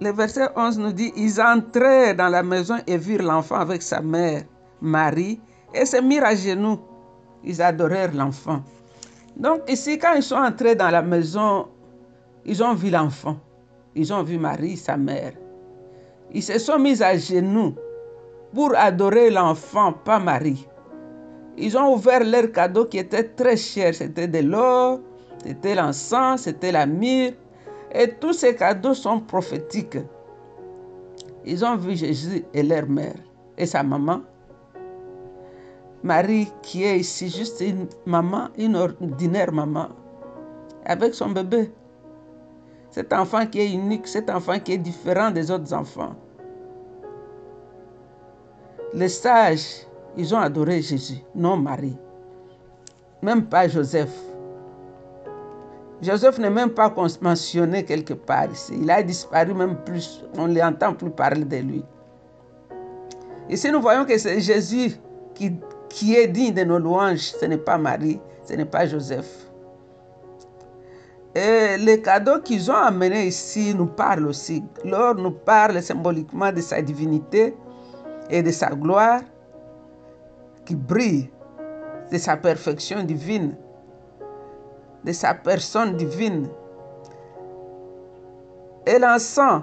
le 0.00 0.12
verset 0.12 0.48
11 0.56 0.78
nous 0.78 0.92
dit, 0.92 1.12
ils 1.16 1.40
entrèrent 1.40 2.14
dans 2.14 2.28
la 2.28 2.42
maison 2.42 2.76
et 2.86 2.98
virent 2.98 3.22
l'enfant 3.22 3.56
avec 3.56 3.82
sa 3.82 4.00
mère, 4.00 4.42
Marie, 4.80 5.40
et 5.72 5.86
se 5.86 6.00
mirent 6.00 6.24
à 6.24 6.34
genoux. 6.34 6.78
Ils 7.42 7.62
adorèrent 7.62 8.14
l'enfant. 8.14 8.62
Donc 9.36 9.62
ici, 9.68 9.98
quand 9.98 10.14
ils 10.14 10.22
sont 10.22 10.36
entrés 10.36 10.74
dans 10.74 10.90
la 10.90 11.02
maison, 11.02 11.68
ils 12.44 12.62
ont 12.62 12.74
vu 12.74 12.90
l'enfant. 12.90 13.36
Ils 13.94 14.12
ont 14.12 14.22
vu 14.22 14.38
Marie, 14.38 14.76
sa 14.76 14.96
mère. 14.96 15.32
Ils 16.32 16.42
se 16.42 16.58
sont 16.58 16.78
mis 16.78 17.02
à 17.02 17.16
genoux 17.16 17.74
pour 18.52 18.74
adorer 18.76 19.30
l'enfant, 19.30 19.92
pas 19.92 20.18
Marie. 20.18 20.66
Ils 21.56 21.76
ont 21.76 21.92
ouvert 21.94 22.24
leur 22.24 22.50
cadeau 22.50 22.86
qui 22.86 22.98
était 22.98 23.24
très 23.24 23.56
cher. 23.56 23.94
C'était 23.94 24.28
de 24.28 24.40
l'or, 24.40 25.00
c'était 25.44 25.74
l'encens, 25.74 26.42
c'était 26.42 26.72
la 26.72 26.86
myrrhe. 26.86 27.34
Et 27.92 28.08
tous 28.08 28.32
ces 28.32 28.56
cadeaux 28.56 28.94
sont 28.94 29.20
prophétiques. 29.20 29.98
Ils 31.44 31.64
ont 31.64 31.76
vu 31.76 31.94
Jésus 31.94 32.44
et 32.52 32.62
leur 32.62 32.88
mère 32.88 33.14
et 33.56 33.66
sa 33.66 33.82
maman. 33.82 34.22
Marie 36.02 36.48
qui 36.62 36.84
est 36.84 36.98
ici 36.98 37.28
juste 37.30 37.60
une 37.60 37.86
maman, 38.04 38.48
une 38.58 38.76
ordinaire 38.76 39.52
maman, 39.52 39.88
avec 40.84 41.14
son 41.14 41.30
bébé. 41.30 41.70
Cet 42.90 43.12
enfant 43.12 43.46
qui 43.46 43.60
est 43.60 43.72
unique, 43.72 44.06
cet 44.06 44.28
enfant 44.28 44.58
qui 44.58 44.72
est 44.72 44.78
différent 44.78 45.30
des 45.30 45.50
autres 45.50 45.72
enfants. 45.72 46.14
Les 48.92 49.08
sages 49.08 49.86
ils 50.16 50.34
ont 50.34 50.38
adoré 50.38 50.80
Jésus, 50.82 51.18
non 51.34 51.56
Marie. 51.56 51.96
Même 53.22 53.46
pas 53.46 53.68
Joseph. 53.68 54.12
Joseph 56.02 56.38
n'est 56.38 56.50
même 56.50 56.70
pas 56.70 56.92
mentionné 57.20 57.84
quelque 57.84 58.14
part 58.14 58.50
ici. 58.52 58.74
Il 58.80 58.90
a 58.90 59.02
disparu 59.02 59.54
même 59.54 59.76
plus. 59.84 60.22
On 60.36 60.48
ne 60.48 60.58
l'entend 60.58 60.92
plus 60.92 61.10
parler 61.10 61.44
de 61.44 61.56
lui. 61.56 61.84
Ici, 63.48 63.70
nous 63.70 63.80
voyons 63.80 64.04
que 64.04 64.16
c'est 64.18 64.40
Jésus 64.40 64.96
qui, 65.34 65.54
qui 65.88 66.14
est 66.14 66.26
digne 66.28 66.52
de 66.54 66.64
nos 66.64 66.78
louanges. 66.78 67.32
Ce 67.40 67.44
n'est 67.46 67.58
pas 67.58 67.78
Marie, 67.78 68.20
ce 68.44 68.54
n'est 68.54 68.64
pas 68.64 68.86
Joseph. 68.86 69.26
Et 71.34 71.76
les 71.78 72.00
cadeaux 72.00 72.40
qu'ils 72.40 72.70
ont 72.70 72.74
amenés 72.76 73.26
ici 73.26 73.74
nous 73.74 73.86
parlent 73.86 74.26
aussi. 74.26 74.62
L'or 74.84 75.16
nous 75.16 75.32
parle 75.32 75.82
symboliquement 75.82 76.52
de 76.52 76.60
sa 76.60 76.80
divinité 76.80 77.56
et 78.30 78.42
de 78.42 78.50
sa 78.52 78.68
gloire 78.70 79.20
qui 80.64 80.74
brille 80.74 81.30
de 82.10 82.18
sa 82.18 82.36
perfection 82.36 83.02
divine, 83.02 83.56
de 85.04 85.12
sa 85.12 85.34
personne 85.34 85.96
divine. 85.96 86.48
Et 88.86 88.98
l'encens 88.98 89.62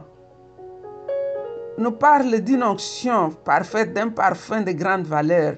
nous 1.78 1.92
parle 1.92 2.40
d'une 2.42 2.64
onction 2.64 3.30
parfaite, 3.44 3.94
d'un 3.94 4.10
parfum 4.10 4.62
de 4.62 4.72
grande 4.72 5.06
valeur, 5.06 5.56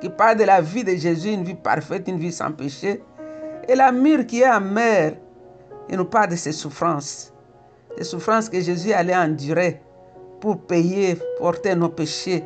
qui 0.00 0.08
parle 0.08 0.38
de 0.38 0.44
la 0.44 0.60
vie 0.60 0.84
de 0.84 0.92
Jésus, 0.92 1.30
une 1.30 1.44
vie 1.44 1.54
parfaite, 1.54 2.08
une 2.08 2.18
vie 2.18 2.32
sans 2.32 2.52
péché. 2.52 3.02
Et 3.68 3.74
la 3.74 3.92
myrrhe 3.92 4.24
qui 4.24 4.40
est 4.40 4.44
amère, 4.44 5.14
il 5.88 5.96
nous 5.96 6.04
parle 6.04 6.30
de 6.30 6.36
ses 6.36 6.52
souffrances, 6.52 7.32
les 7.98 8.04
souffrances 8.04 8.48
que 8.48 8.60
Jésus 8.60 8.92
allait 8.92 9.16
endurer 9.16 9.82
pour 10.40 10.58
payer, 10.62 11.18
porter 11.38 11.74
nos 11.74 11.88
péchés. 11.88 12.44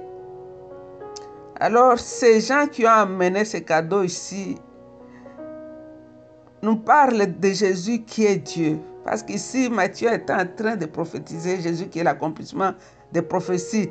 Alors, 1.61 1.99
ces 1.99 2.41
gens 2.41 2.67
qui 2.67 2.85
ont 2.85 2.91
amené 2.91 3.45
ces 3.45 3.63
cadeaux 3.63 4.03
ici 4.03 4.59
nous 6.63 6.77
parlent 6.77 7.39
de 7.39 7.49
Jésus 7.49 8.03
qui 8.03 8.25
est 8.25 8.37
Dieu. 8.37 8.79
Parce 9.05 9.23
qu'ici, 9.23 9.69
Matthieu 9.69 10.09
est 10.09 10.29
en 10.31 10.45
train 10.57 10.77
de 10.77 10.87
prophétiser 10.87 11.61
Jésus 11.61 11.87
qui 11.87 12.01
est 12.01 12.05
l'accomplissement 12.05 12.73
des 13.13 13.23
prophéties. 13.23 13.91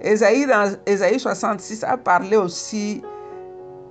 Ésaïe, 0.00 0.46
dans 0.46 0.74
Ésaïe 0.86 1.20
66, 1.20 1.84
a 1.84 1.96
parlé 1.96 2.36
aussi 2.36 3.02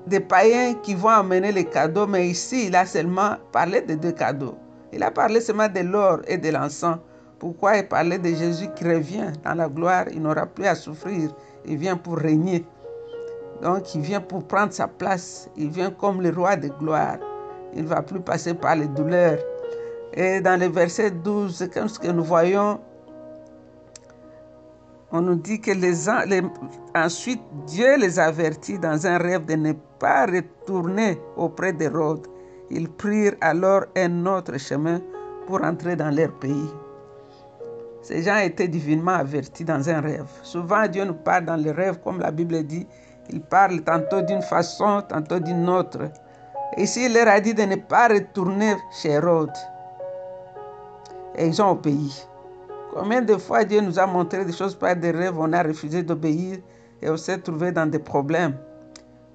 des 0.07 0.19
païens 0.19 0.74
qui 0.74 0.93
vont 0.95 1.09
amener 1.09 1.51
les 1.51 1.63
cadeaux, 1.63 2.07
mais 2.07 2.28
ici, 2.28 2.67
il 2.67 2.76
a 2.76 2.86
seulement 2.86 3.38
parlé 3.51 3.82
de 3.82 3.95
deux 3.95 4.11
cadeaux. 4.11 4.55
Il 4.91 5.01
a 5.01 5.11
parlé 5.11 5.39
seulement 5.39 5.69
de 5.69 5.80
l'or 5.80 6.19
et 6.28 6.38
de 6.38 6.49
l'encens. 6.49 6.97
Pourquoi 7.39 7.78
il 7.78 7.88
parlait 7.88 8.19
de 8.19 8.30
Jésus 8.30 8.67
qui 8.76 8.84
revient 8.84 9.32
dans 9.43 9.53
la 9.53 9.69
gloire 9.69 10.05
Il 10.11 10.21
n'aura 10.21 10.45
plus 10.45 10.65
à 10.65 10.76
souffrir. 10.76 11.34
Il 11.65 11.78
vient 11.78 11.97
pour 11.97 12.17
régner. 12.17 12.65
Donc 13.64 13.95
il 13.95 14.01
vient 14.01 14.20
pour 14.20 14.45
prendre 14.45 14.74
sa 14.74 14.89
place. 14.89 15.49
Il 15.55 15.70
vient 15.70 15.89
comme 15.89 16.22
le 16.22 16.30
roi 16.30 16.57
de 16.57 16.68
gloire. 16.68 17.18
Il 17.74 17.84
ne 17.84 17.88
va 17.88 18.01
plus 18.01 18.20
passer 18.20 18.53
par 18.53 18.76
les 18.76 18.88
douleurs. 18.88 19.39
Et 20.14 20.41
dans 20.41 20.59
le 20.59 20.68
verset 20.68 21.11
12, 21.11 21.55
ce 21.55 21.99
que 21.99 22.11
nous 22.11 22.24
voyons, 22.24 22.80
on 25.11 25.22
nous 25.22 25.36
dit 25.36 25.61
que 25.61 25.72
les, 25.72 26.09
ensuite 26.93 27.41
Dieu 27.66 27.97
les 27.97 28.20
avertit 28.20 28.78
dans 28.78 29.07
un 29.07 29.18
rêve 29.18 29.45
de 29.45 29.53
ne 29.55 29.74
pas 29.97 30.26
retourner 30.26 31.18
auprès 31.38 31.72
d'Hérode. 31.72 32.28
Ils 32.70 32.89
prirent 32.89 33.36
alors 33.39 33.84
un 33.95 34.26
autre 34.26 34.57
chemin 34.57 34.99
pour 35.47 35.64
entrer 35.64 35.95
dans 35.95 36.14
leur 36.14 36.34
pays. 36.34 36.70
Ces 38.01 38.24
gens 38.24 38.38
étaient 38.38 38.68
divinement 38.68 39.14
avertis 39.14 39.64
dans 39.64 39.89
un 39.89 40.01
rêve. 40.01 40.30
Souvent, 40.41 40.86
Dieu 40.88 41.05
nous 41.05 41.14
parle 41.14 41.45
dans 41.45 41.55
les 41.55 41.72
rêves, 41.72 41.99
comme 42.03 42.20
la 42.20 42.32
Bible 42.32 42.61
dit. 42.64 42.86
Il 43.30 43.41
parle 43.41 43.82
tantôt 43.82 44.21
d'une 44.21 44.41
façon, 44.41 45.01
tantôt 45.07 45.39
d'une 45.39 45.69
autre. 45.69 46.09
Ici, 46.78 47.05
il 47.05 47.13
leur 47.13 47.28
a 47.28 47.39
dit 47.39 47.53
de 47.53 47.63
ne 47.63 47.76
pas 47.76 48.07
retourner 48.07 48.76
chez 48.91 49.11
Hérode. 49.11 49.53
Et 51.36 51.47
ils 51.47 51.61
ont 51.61 51.71
obéi. 51.71 52.26
Combien 52.93 53.21
de 53.21 53.38
fois 53.38 53.63
Dieu 53.63 53.82
nous 53.82 53.97
a 53.97 54.05
montré 54.05 54.45
des 54.45 54.53
choses 54.53 54.76
par 54.76 54.95
des 54.95 55.11
rêves, 55.11 55.39
on 55.39 55.51
a 55.53 55.63
refusé 55.63 56.03
d'obéir 56.03 56.57
et 57.01 57.09
on 57.09 57.17
s'est 57.17 57.39
trouvé 57.39 57.71
dans 57.71 57.89
des 57.89 57.99
problèmes. 57.99 58.55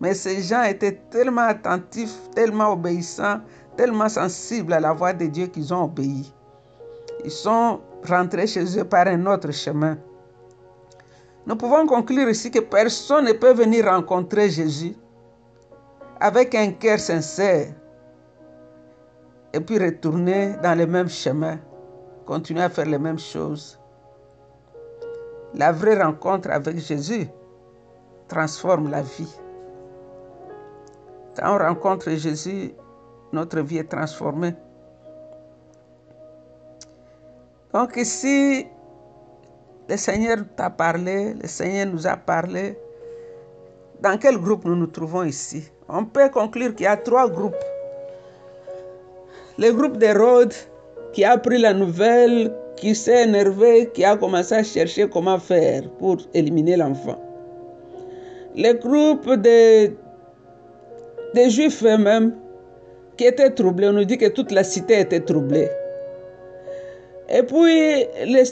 Mais 0.00 0.14
ces 0.14 0.42
gens 0.42 0.62
étaient 0.62 1.00
tellement 1.10 1.48
attentifs, 1.48 2.30
tellement 2.34 2.72
obéissants, 2.72 3.40
tellement 3.76 4.08
sensibles 4.08 4.72
à 4.72 4.80
la 4.80 4.92
voix 4.92 5.12
de 5.12 5.26
Dieu 5.26 5.46
qu'ils 5.48 5.74
ont 5.74 5.84
obéi. 5.84 6.32
Ils 7.24 7.30
sont 7.30 7.80
rentrés 8.08 8.46
chez 8.46 8.78
eux 8.78 8.84
par 8.84 9.08
un 9.08 9.26
autre 9.26 9.50
chemin. 9.50 9.98
Nous 11.48 11.56
pouvons 11.56 11.86
conclure 11.86 12.28
ici 12.28 12.50
que 12.50 12.58
personne 12.58 13.24
ne 13.24 13.32
peut 13.32 13.54
venir 13.54 13.86
rencontrer 13.86 14.50
Jésus 14.50 14.94
avec 16.20 16.54
un 16.54 16.72
cœur 16.72 16.98
sincère 17.00 17.72
et 19.54 19.60
puis 19.60 19.78
retourner 19.78 20.56
dans 20.62 20.76
le 20.76 20.86
même 20.86 21.08
chemin 21.08 21.58
continuer 22.26 22.62
à 22.62 22.68
faire 22.68 22.84
les 22.84 22.98
mêmes 22.98 23.18
choses. 23.18 23.80
La 25.54 25.72
vraie 25.72 25.98
rencontre 26.00 26.50
avec 26.50 26.76
Jésus 26.76 27.26
transforme 28.28 28.90
la 28.90 29.00
vie. 29.00 29.34
Quand 31.34 31.54
on 31.54 31.58
rencontre 31.58 32.10
Jésus, 32.10 32.74
notre 33.32 33.60
vie 33.60 33.78
est 33.78 33.88
transformée. 33.88 34.54
Donc 37.72 37.96
ici, 37.96 38.66
le 39.88 39.96
Seigneur 39.96 40.38
t'a 40.54 40.68
parlé, 40.68 41.34
le 41.40 41.48
Seigneur 41.48 41.86
nous 41.86 42.06
a 42.06 42.16
parlé. 42.16 42.76
Dans 44.02 44.18
quel 44.18 44.36
groupe 44.36 44.64
nous 44.64 44.76
nous 44.76 44.86
trouvons 44.86 45.24
ici? 45.24 45.70
On 45.88 46.04
peut 46.04 46.28
conclure 46.28 46.74
qu'il 46.74 46.84
y 46.84 46.86
a 46.86 46.96
trois 46.96 47.28
groupes. 47.28 47.64
Le 49.58 49.72
groupe 49.72 49.96
d'Hérode, 49.96 50.52
qui 51.12 51.24
a 51.24 51.38
pris 51.38 51.58
la 51.58 51.72
nouvelle, 51.72 52.52
qui 52.76 52.94
s'est 52.94 53.24
énervé, 53.24 53.90
qui 53.94 54.04
a 54.04 54.16
commencé 54.16 54.54
à 54.54 54.62
chercher 54.62 55.08
comment 55.08 55.38
faire 55.38 55.88
pour 55.98 56.18
éliminer 56.34 56.76
l'enfant. 56.76 57.18
Le 58.54 58.72
groupe 58.74 59.34
des, 59.40 59.96
des 61.34 61.50
Juifs 61.50 61.82
eux-mêmes 61.82 62.34
qui 63.16 63.24
étaient 63.24 63.50
troublés, 63.50 63.88
on 63.88 63.94
nous 63.94 64.04
dit 64.04 64.18
que 64.18 64.28
toute 64.28 64.52
la 64.52 64.62
cité 64.62 65.00
était 65.00 65.20
troublée. 65.20 65.68
Et 67.30 67.42
puis, 67.42 68.06
les, 68.24 68.44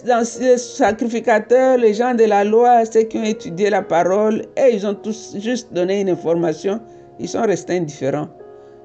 sacrificateurs, 0.58 1.78
les 1.78 1.94
gens 1.94 2.14
de 2.14 2.24
la 2.24 2.44
loi, 2.44 2.84
ceux 2.84 3.02
qui 3.04 3.16
ont 3.16 3.24
étudié 3.24 3.70
la 3.70 3.80
parole, 3.80 4.42
et 4.56 4.74
ils 4.74 4.86
ont 4.86 4.94
tous 4.94 5.34
juste 5.38 5.72
donné 5.72 6.02
une 6.02 6.10
information, 6.10 6.80
ils 7.18 7.28
sont 7.28 7.42
restés 7.42 7.78
indifférents. 7.78 8.28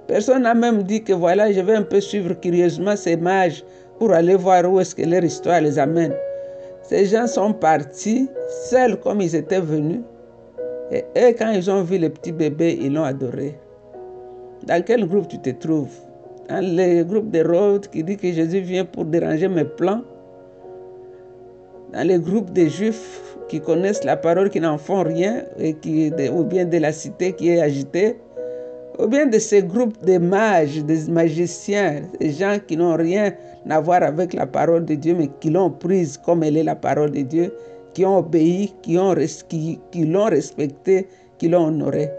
Personne 0.07 0.43
n'a 0.43 0.53
même 0.53 0.83
dit 0.83 1.03
que 1.03 1.11
voilà, 1.11 1.51
je 1.51 1.59
vais 1.59 1.75
un 1.75 1.81
peu 1.81 1.99
suivre 1.99 2.33
curieusement 2.33 2.95
ces 2.95 3.17
mages 3.17 3.65
pour 3.99 4.13
aller 4.13 4.35
voir 4.35 4.71
où 4.71 4.79
est-ce 4.79 4.95
que 4.95 5.03
leur 5.03 5.23
histoire 5.23 5.59
les 5.59 5.77
amène. 5.77 6.13
Ces 6.83 7.05
gens 7.05 7.27
sont 7.27 7.53
partis 7.53 8.29
seuls 8.69 8.97
comme 8.99 9.21
ils 9.21 9.35
étaient 9.35 9.59
venus. 9.59 10.01
Et 10.91 11.03
eux, 11.17 11.35
quand 11.37 11.51
ils 11.51 11.69
ont 11.69 11.83
vu 11.83 11.97
le 11.97 12.09
petit 12.09 12.31
bébé, 12.31 12.77
ils 12.81 12.93
l'ont 12.93 13.03
adoré. 13.03 13.57
Dans 14.65 14.83
quel 14.83 15.05
groupe 15.05 15.27
tu 15.27 15.39
te 15.39 15.49
trouves? 15.49 16.11
Le 16.59 17.03
groupe 17.03 17.29
de 17.31 17.43
Rhodes 17.43 17.87
qui 17.87 18.03
dit 18.03 18.17
que 18.17 18.31
Jésus 18.31 18.59
vient 18.59 18.85
pour 18.85 19.05
déranger 19.05 19.47
mes 19.47 19.63
plans 19.63 20.01
Dans 21.93 22.07
le 22.07 22.17
groupe 22.19 22.51
des 22.51 22.69
Juifs 22.69 23.37
qui 23.47 23.61
connaissent 23.61 24.03
la 24.03 24.17
parole, 24.17 24.49
qui 24.49 24.59
n'en 24.59 24.77
font 24.77 25.03
rien, 25.03 25.43
et 25.59 25.73
qui, 25.73 26.11
ou 26.33 26.43
bien 26.43 26.65
de 26.65 26.77
la 26.77 26.91
cité 26.91 27.33
qui 27.33 27.49
est 27.49 27.61
agitée 27.61 28.17
ou 28.99 29.07
bien 29.07 29.25
de 29.25 29.39
ces 29.39 29.63
groupes 29.63 30.03
de 30.05 30.17
mages, 30.17 30.83
des 30.83 31.09
magiciens, 31.09 32.01
des 32.19 32.31
gens 32.31 32.57
qui 32.65 32.77
n'ont 32.77 32.95
rien 32.95 33.33
à 33.69 33.79
voir 33.79 34.03
avec 34.03 34.33
la 34.33 34.45
parole 34.45 34.85
de 34.85 34.95
Dieu, 34.95 35.15
mais 35.17 35.29
qui 35.39 35.49
l'ont 35.49 35.71
prise 35.71 36.17
comme 36.17 36.43
elle 36.43 36.57
est 36.57 36.63
la 36.63 36.75
parole 36.75 37.11
de 37.11 37.21
Dieu, 37.21 37.53
qui 37.93 38.05
ont 38.05 38.17
obéi, 38.19 38.73
qui 38.81 38.95
l'ont 38.95 39.15
qui, 39.49 39.79
qui 39.91 40.15
respectée, 40.15 41.07
qui 41.37 41.47
l'ont 41.47 41.67
honorée. 41.67 42.09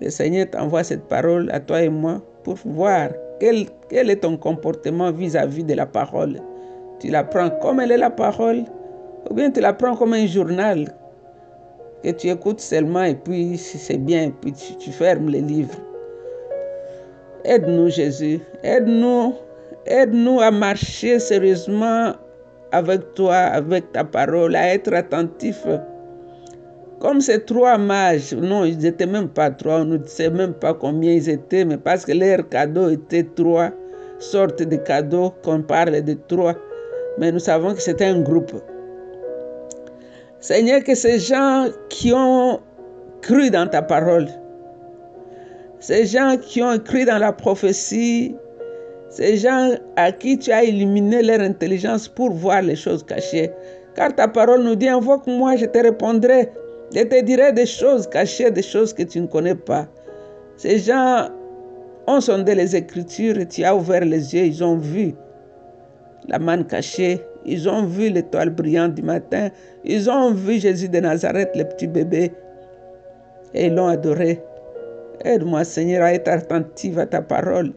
Le 0.00 0.10
Seigneur 0.10 0.46
t'envoie 0.50 0.84
cette 0.84 1.04
parole 1.04 1.48
à 1.52 1.60
toi 1.60 1.82
et 1.82 1.88
moi 1.88 2.20
pour 2.42 2.56
voir 2.64 3.10
quel, 3.38 3.66
quel 3.88 4.10
est 4.10 4.16
ton 4.16 4.36
comportement 4.36 5.10
vis-à-vis 5.12 5.62
-vis 5.62 5.66
de 5.66 5.74
la 5.74 5.86
parole. 5.86 6.40
Tu 7.00 7.08
la 7.08 7.24
prends 7.24 7.50
comme 7.62 7.80
elle 7.80 7.92
est 7.92 7.96
la 7.96 8.10
parole, 8.10 8.64
ou 9.28 9.34
bien 9.34 9.50
tu 9.50 9.60
la 9.60 9.72
prends 9.72 9.96
comme 9.96 10.12
un 10.12 10.26
journal 10.26 10.88
que 12.02 12.10
tu 12.10 12.28
écoutes 12.28 12.60
seulement 12.60 13.04
et 13.04 13.14
puis 13.14 13.56
c'est 13.58 13.98
bien, 13.98 14.32
puis 14.40 14.52
tu, 14.52 14.90
fermes 14.90 15.28
les 15.28 15.40
livres. 15.40 15.76
Aide-nous 17.44 17.88
Jésus, 17.88 18.40
aide-nous, 18.62 19.34
aide-nous 19.86 20.40
à 20.40 20.50
marcher 20.50 21.18
sérieusement 21.18 22.12
avec 22.72 23.14
toi, 23.14 23.36
avec 23.36 23.92
ta 23.92 24.04
parole, 24.04 24.54
à 24.54 24.74
être 24.74 24.92
attentif. 24.94 25.66
Comme 27.00 27.22
ces 27.22 27.42
trois 27.42 27.78
mages, 27.78 28.34
non, 28.34 28.66
ils 28.66 28.76
n'étaient 28.76 29.06
même 29.06 29.28
pas 29.28 29.50
trois, 29.50 29.80
on 29.80 29.86
ne 29.86 29.98
sait 30.04 30.28
même 30.28 30.52
pas 30.52 30.74
combien 30.74 31.12
ils 31.12 31.30
étaient, 31.30 31.64
mais 31.64 31.78
parce 31.78 32.04
que 32.04 32.12
leurs 32.12 32.46
cadeaux 32.46 32.90
étaient 32.90 33.26
trois 33.34 33.70
sortes 34.18 34.62
de 34.62 34.76
cadeaux, 34.76 35.32
qu'on 35.42 35.62
parle 35.62 36.02
de 36.02 36.14
trois. 36.28 36.54
Mais 37.16 37.32
nous 37.32 37.38
savons 37.38 37.72
que 37.72 37.80
c'était 37.80 38.04
un 38.04 38.20
groupe. 38.20 38.52
Seigneur, 40.40 40.84
que 40.84 40.94
ces 40.94 41.18
gens 41.18 41.68
qui 41.88 42.12
ont 42.12 42.60
cru 43.22 43.48
dans 43.48 43.66
ta 43.66 43.80
parole, 43.80 44.28
ces 45.78 46.04
gens 46.04 46.36
qui 46.38 46.62
ont 46.62 46.78
cru 46.78 47.06
dans 47.06 47.18
la 47.18 47.32
prophétie, 47.32 48.36
ces 49.08 49.38
gens 49.38 49.70
à 49.96 50.12
qui 50.12 50.38
tu 50.38 50.52
as 50.52 50.64
illuminé 50.64 51.22
leur 51.22 51.40
intelligence 51.40 52.08
pour 52.08 52.30
voir 52.30 52.60
les 52.60 52.76
choses 52.76 53.02
cachées. 53.02 53.50
Car 53.94 54.14
ta 54.14 54.28
parole 54.28 54.62
nous 54.62 54.74
dit, 54.74 54.88
invoque-moi, 54.88 55.56
je 55.56 55.64
te 55.64 55.78
répondrai. 55.78 56.52
Je 56.94 57.02
te 57.02 57.20
dirai 57.22 57.52
des 57.52 57.66
choses 57.66 58.08
cachées, 58.08 58.50
des 58.50 58.62
choses 58.62 58.92
que 58.92 59.02
tu 59.02 59.20
ne 59.20 59.26
connais 59.26 59.54
pas. 59.54 59.86
Ces 60.56 60.78
gens 60.78 61.28
ont 62.06 62.20
sondé 62.20 62.54
les 62.54 62.74
Écritures 62.74 63.38
et 63.38 63.46
tu 63.46 63.64
as 63.64 63.74
ouvert 63.74 64.04
les 64.04 64.34
yeux, 64.34 64.44
ils 64.44 64.64
ont 64.64 64.76
vu 64.76 65.14
la 66.28 66.38
manne 66.38 66.66
cachée, 66.66 67.20
ils 67.44 67.68
ont 67.68 67.84
vu 67.84 68.10
l'étoile 68.10 68.50
brillante 68.50 68.94
du 68.94 69.02
matin. 69.02 69.48
Ils 69.84 70.10
ont 70.10 70.32
vu 70.32 70.58
Jésus 70.58 70.88
de 70.88 71.00
Nazareth, 71.00 71.50
le 71.54 71.64
petit 71.64 71.86
bébé. 71.86 72.32
Et 73.54 73.66
ils 73.66 73.74
l'ont 73.74 73.88
adoré. 73.88 74.40
Aide-moi, 75.24 75.64
Seigneur, 75.64 76.04
à 76.04 76.12
être 76.12 76.28
attentive 76.28 76.98
à 76.98 77.06
ta 77.06 77.22
parole. 77.22 77.72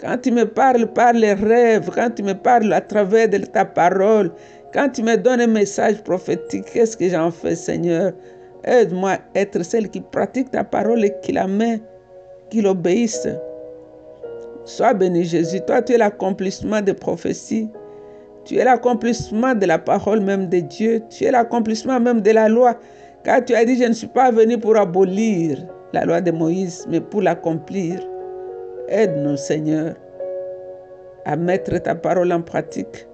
Quand 0.00 0.16
tu 0.18 0.32
me 0.32 0.44
parles 0.44 0.86
par 0.92 1.12
les 1.12 1.34
rêves, 1.34 1.90
quand 1.94 2.10
tu 2.10 2.22
me 2.22 2.34
parles 2.34 2.72
à 2.72 2.80
travers 2.80 3.28
de 3.28 3.38
ta 3.38 3.64
parole, 3.64 4.32
quand 4.72 4.88
tu 4.90 5.02
me 5.02 5.16
donnes 5.16 5.40
un 5.40 5.46
message 5.46 6.02
prophétique, 6.02 6.66
qu'est-ce 6.72 6.96
que 6.96 7.08
j'en 7.08 7.30
fais, 7.30 7.54
Seigneur? 7.54 8.12
Aide-moi 8.64 9.12
à 9.12 9.20
être 9.34 9.62
celle 9.64 9.88
qui 9.88 10.00
pratique 10.00 10.50
ta 10.50 10.64
parole 10.64 11.04
et 11.04 11.14
qui 11.22 11.32
la 11.32 11.46
met, 11.46 11.80
qui 12.50 12.60
l'obéisse. 12.60 13.28
Sois 14.64 14.94
béni, 14.94 15.24
Jésus. 15.24 15.60
Toi, 15.62 15.82
tu 15.82 15.94
es 15.94 15.98
l'accomplissement 15.98 16.80
des 16.82 16.94
prophéties. 16.94 17.68
Tu 18.44 18.56
es 18.56 18.64
l'accomplissement 18.64 19.54
de 19.54 19.66
la 19.66 19.78
parole 19.78 20.20
même 20.20 20.48
de 20.48 20.60
Dieu. 20.60 21.02
Tu 21.10 21.24
es 21.24 21.30
l'accomplissement 21.30 21.98
même 21.98 22.20
de 22.20 22.30
la 22.30 22.48
loi. 22.48 22.76
Car 23.24 23.44
tu 23.44 23.54
as 23.54 23.64
dit, 23.64 23.76
je 23.76 23.88
ne 23.88 23.92
suis 23.92 24.06
pas 24.06 24.30
venu 24.30 24.58
pour 24.58 24.76
abolir 24.76 25.58
la 25.92 26.04
loi 26.04 26.20
de 26.20 26.30
Moïse, 26.30 26.86
mais 26.88 27.00
pour 27.00 27.22
l'accomplir. 27.22 28.00
Aide-nous, 28.88 29.36
Seigneur, 29.36 29.94
à 31.24 31.36
mettre 31.36 31.78
ta 31.78 31.94
parole 31.94 32.32
en 32.32 32.42
pratique. 32.42 33.06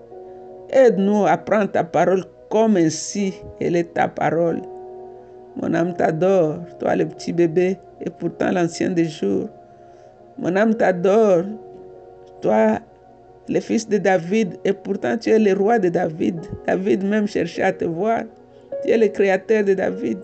Aide-nous 0.70 1.26
à 1.26 1.36
prendre 1.36 1.70
ta 1.70 1.84
parole 1.84 2.24
comme 2.50 2.76
ainsi 2.76 3.34
elle 3.60 3.76
est 3.76 3.94
ta 3.94 4.08
parole. 4.08 4.62
Mon 5.56 5.72
âme 5.74 5.94
t'adore, 5.94 6.58
toi 6.78 6.96
le 6.96 7.06
petit 7.06 7.32
bébé, 7.32 7.78
et 8.00 8.10
pourtant 8.10 8.52
l'ancien 8.52 8.90
des 8.90 9.06
jours. 9.06 9.48
Mon 10.38 10.54
âme 10.54 10.74
t'adore, 10.74 11.44
toi 12.42 12.78
le 13.48 13.60
fils 13.60 13.88
de 13.88 13.98
David, 13.98 14.58
et 14.64 14.72
pourtant 14.72 15.16
tu 15.16 15.30
es 15.30 15.38
le 15.38 15.52
roi 15.54 15.78
de 15.78 15.88
David. 15.88 16.40
David 16.66 17.04
même 17.04 17.26
cherchait 17.26 17.62
à 17.62 17.72
te 17.72 17.84
voir. 17.84 18.22
Tu 18.82 18.90
es 18.90 18.98
le 18.98 19.08
créateur 19.08 19.64
de 19.64 19.74
David. 19.74 20.18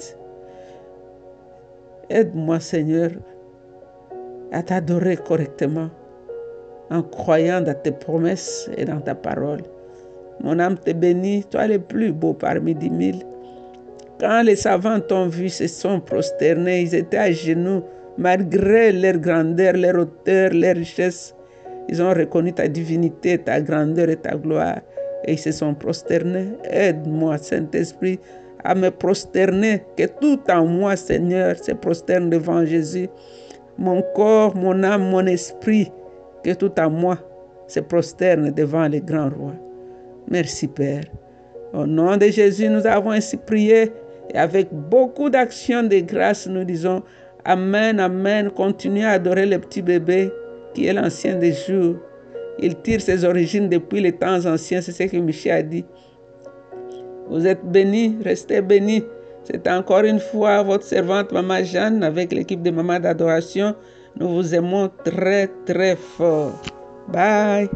Aide-moi, 2.11 2.61
Seigneur, 2.61 3.11
à 4.51 4.63
t'adorer 4.63 5.17
correctement 5.17 5.89
en 6.91 7.03
croyant 7.03 7.63
dans 7.63 7.75
tes 7.75 7.93
promesses 7.93 8.69
et 8.77 8.85
dans 8.85 9.01
ta 9.01 9.15
parole. 9.15 9.63
Mon 10.43 10.59
âme 10.59 10.77
te 10.77 10.93
bénit, 10.93 11.45
toi 11.45 11.67
le 11.67 11.79
plus 11.79 12.13
beau 12.13 12.33
parmi 12.33 12.75
dix 12.75 12.91
mille. 12.91 13.23
Quand 14.19 14.43
les 14.43 14.57
savants 14.57 15.01
t'ont 15.01 15.29
vu, 15.29 15.49
se 15.49 15.67
sont 15.67 16.01
prosternés, 16.01 16.83
ils 16.83 16.95
étaient 16.95 17.17
à 17.17 17.33
genoux, 17.33 17.83
malgré 18.19 18.93
leur 18.93 19.19
grandeur, 19.19 19.75
leur 19.75 19.97
hauteur, 19.97 20.51
leur 20.53 20.77
richesse. 20.77 21.35
Ils 21.89 22.03
ont 22.03 22.13
reconnu 22.15 22.53
ta 22.53 22.69
divinité, 22.69 23.39
ta 23.39 23.61
grandeur 23.61 24.09
et 24.09 24.17
ta 24.17 24.37
gloire, 24.37 24.81
et 25.25 25.33
ils 25.33 25.39
se 25.39 25.51
sont 25.53 25.75
prosternés. 25.75 26.49
Aide-moi, 26.65 27.39
Saint-Esprit, 27.39 28.19
à 28.65 28.75
me 28.75 28.91
prosterner, 28.91 29.83
que 29.97 30.05
tout 30.21 30.41
en 30.49 30.65
moi, 30.65 30.95
Seigneur, 30.97 31.57
se 31.57 31.73
prosterne 31.73 32.31
devant 32.31 32.65
Jésus. 32.65 33.09
Mon 33.79 34.03
corps, 34.15 34.55
mon 34.55 34.83
âme, 34.85 35.11
mon 35.11 35.27
esprit, 35.27 35.91
que 36.45 36.53
tout 36.53 36.79
en 36.79 36.91
moi 36.91 37.19
se 37.67 37.81
prosterne 37.81 38.51
devant 38.51 38.87
le 38.87 39.01
grand 39.01 39.31
roi. 39.31 39.55
Merci, 40.29 40.69
Père. 40.69 41.05
Au 41.73 41.87
nom 41.87 42.17
de 42.17 42.27
Jésus, 42.27 42.69
nous 42.69 42.87
avons 42.87 43.11
ainsi 43.11 43.37
prié 43.37 43.93
et 44.33 44.39
avec 44.39 44.69
beaucoup 44.73 45.31
d'actions 45.31 45.83
de 45.83 46.01
grâce, 46.01 46.47
nous 46.47 46.65
disons 46.65 47.03
Amen, 47.45 47.99
Amen. 47.99 48.51
Continuez 48.51 49.05
à 49.05 49.13
adorer 49.13 49.47
le 49.47 49.59
petit 49.59 49.83
bébé 49.83 50.31
qui 50.75 50.87
est 50.87 50.93
l'ancien 50.93 51.37
des 51.37 51.53
jours. 51.53 51.97
Il 52.59 52.77
tire 52.77 53.01
ses 53.01 53.25
origines 53.25 53.69
depuis 53.69 54.01
les 54.01 54.13
temps 54.13 54.45
anciens, 54.47 54.81
c'est 54.81 54.93
ce 54.93 55.03
que 55.05 55.17
Michel 55.17 55.53
a 55.53 55.63
dit. 55.63 55.85
Vous 57.29 57.47
êtes 57.47 57.65
bénis, 57.65 58.19
restez 58.23 58.61
bénis. 58.61 59.05
C'est 59.45 59.67
encore 59.69 60.05
une 60.05 60.21
fois 60.21 60.63
votre 60.63 60.85
servante 60.85 61.33
Maman 61.33 61.65
Jeanne 61.65 62.05
avec 62.05 62.33
l'équipe 62.33 62.63
de 62.63 62.71
Maman 62.71 63.01
d'adoration. 63.01 63.75
Nous 64.21 64.29
vous 64.29 64.55
aimons 64.55 64.91
très 65.05 65.49
très 65.67 65.97
fort. 65.97 66.61
Bye. 67.09 67.69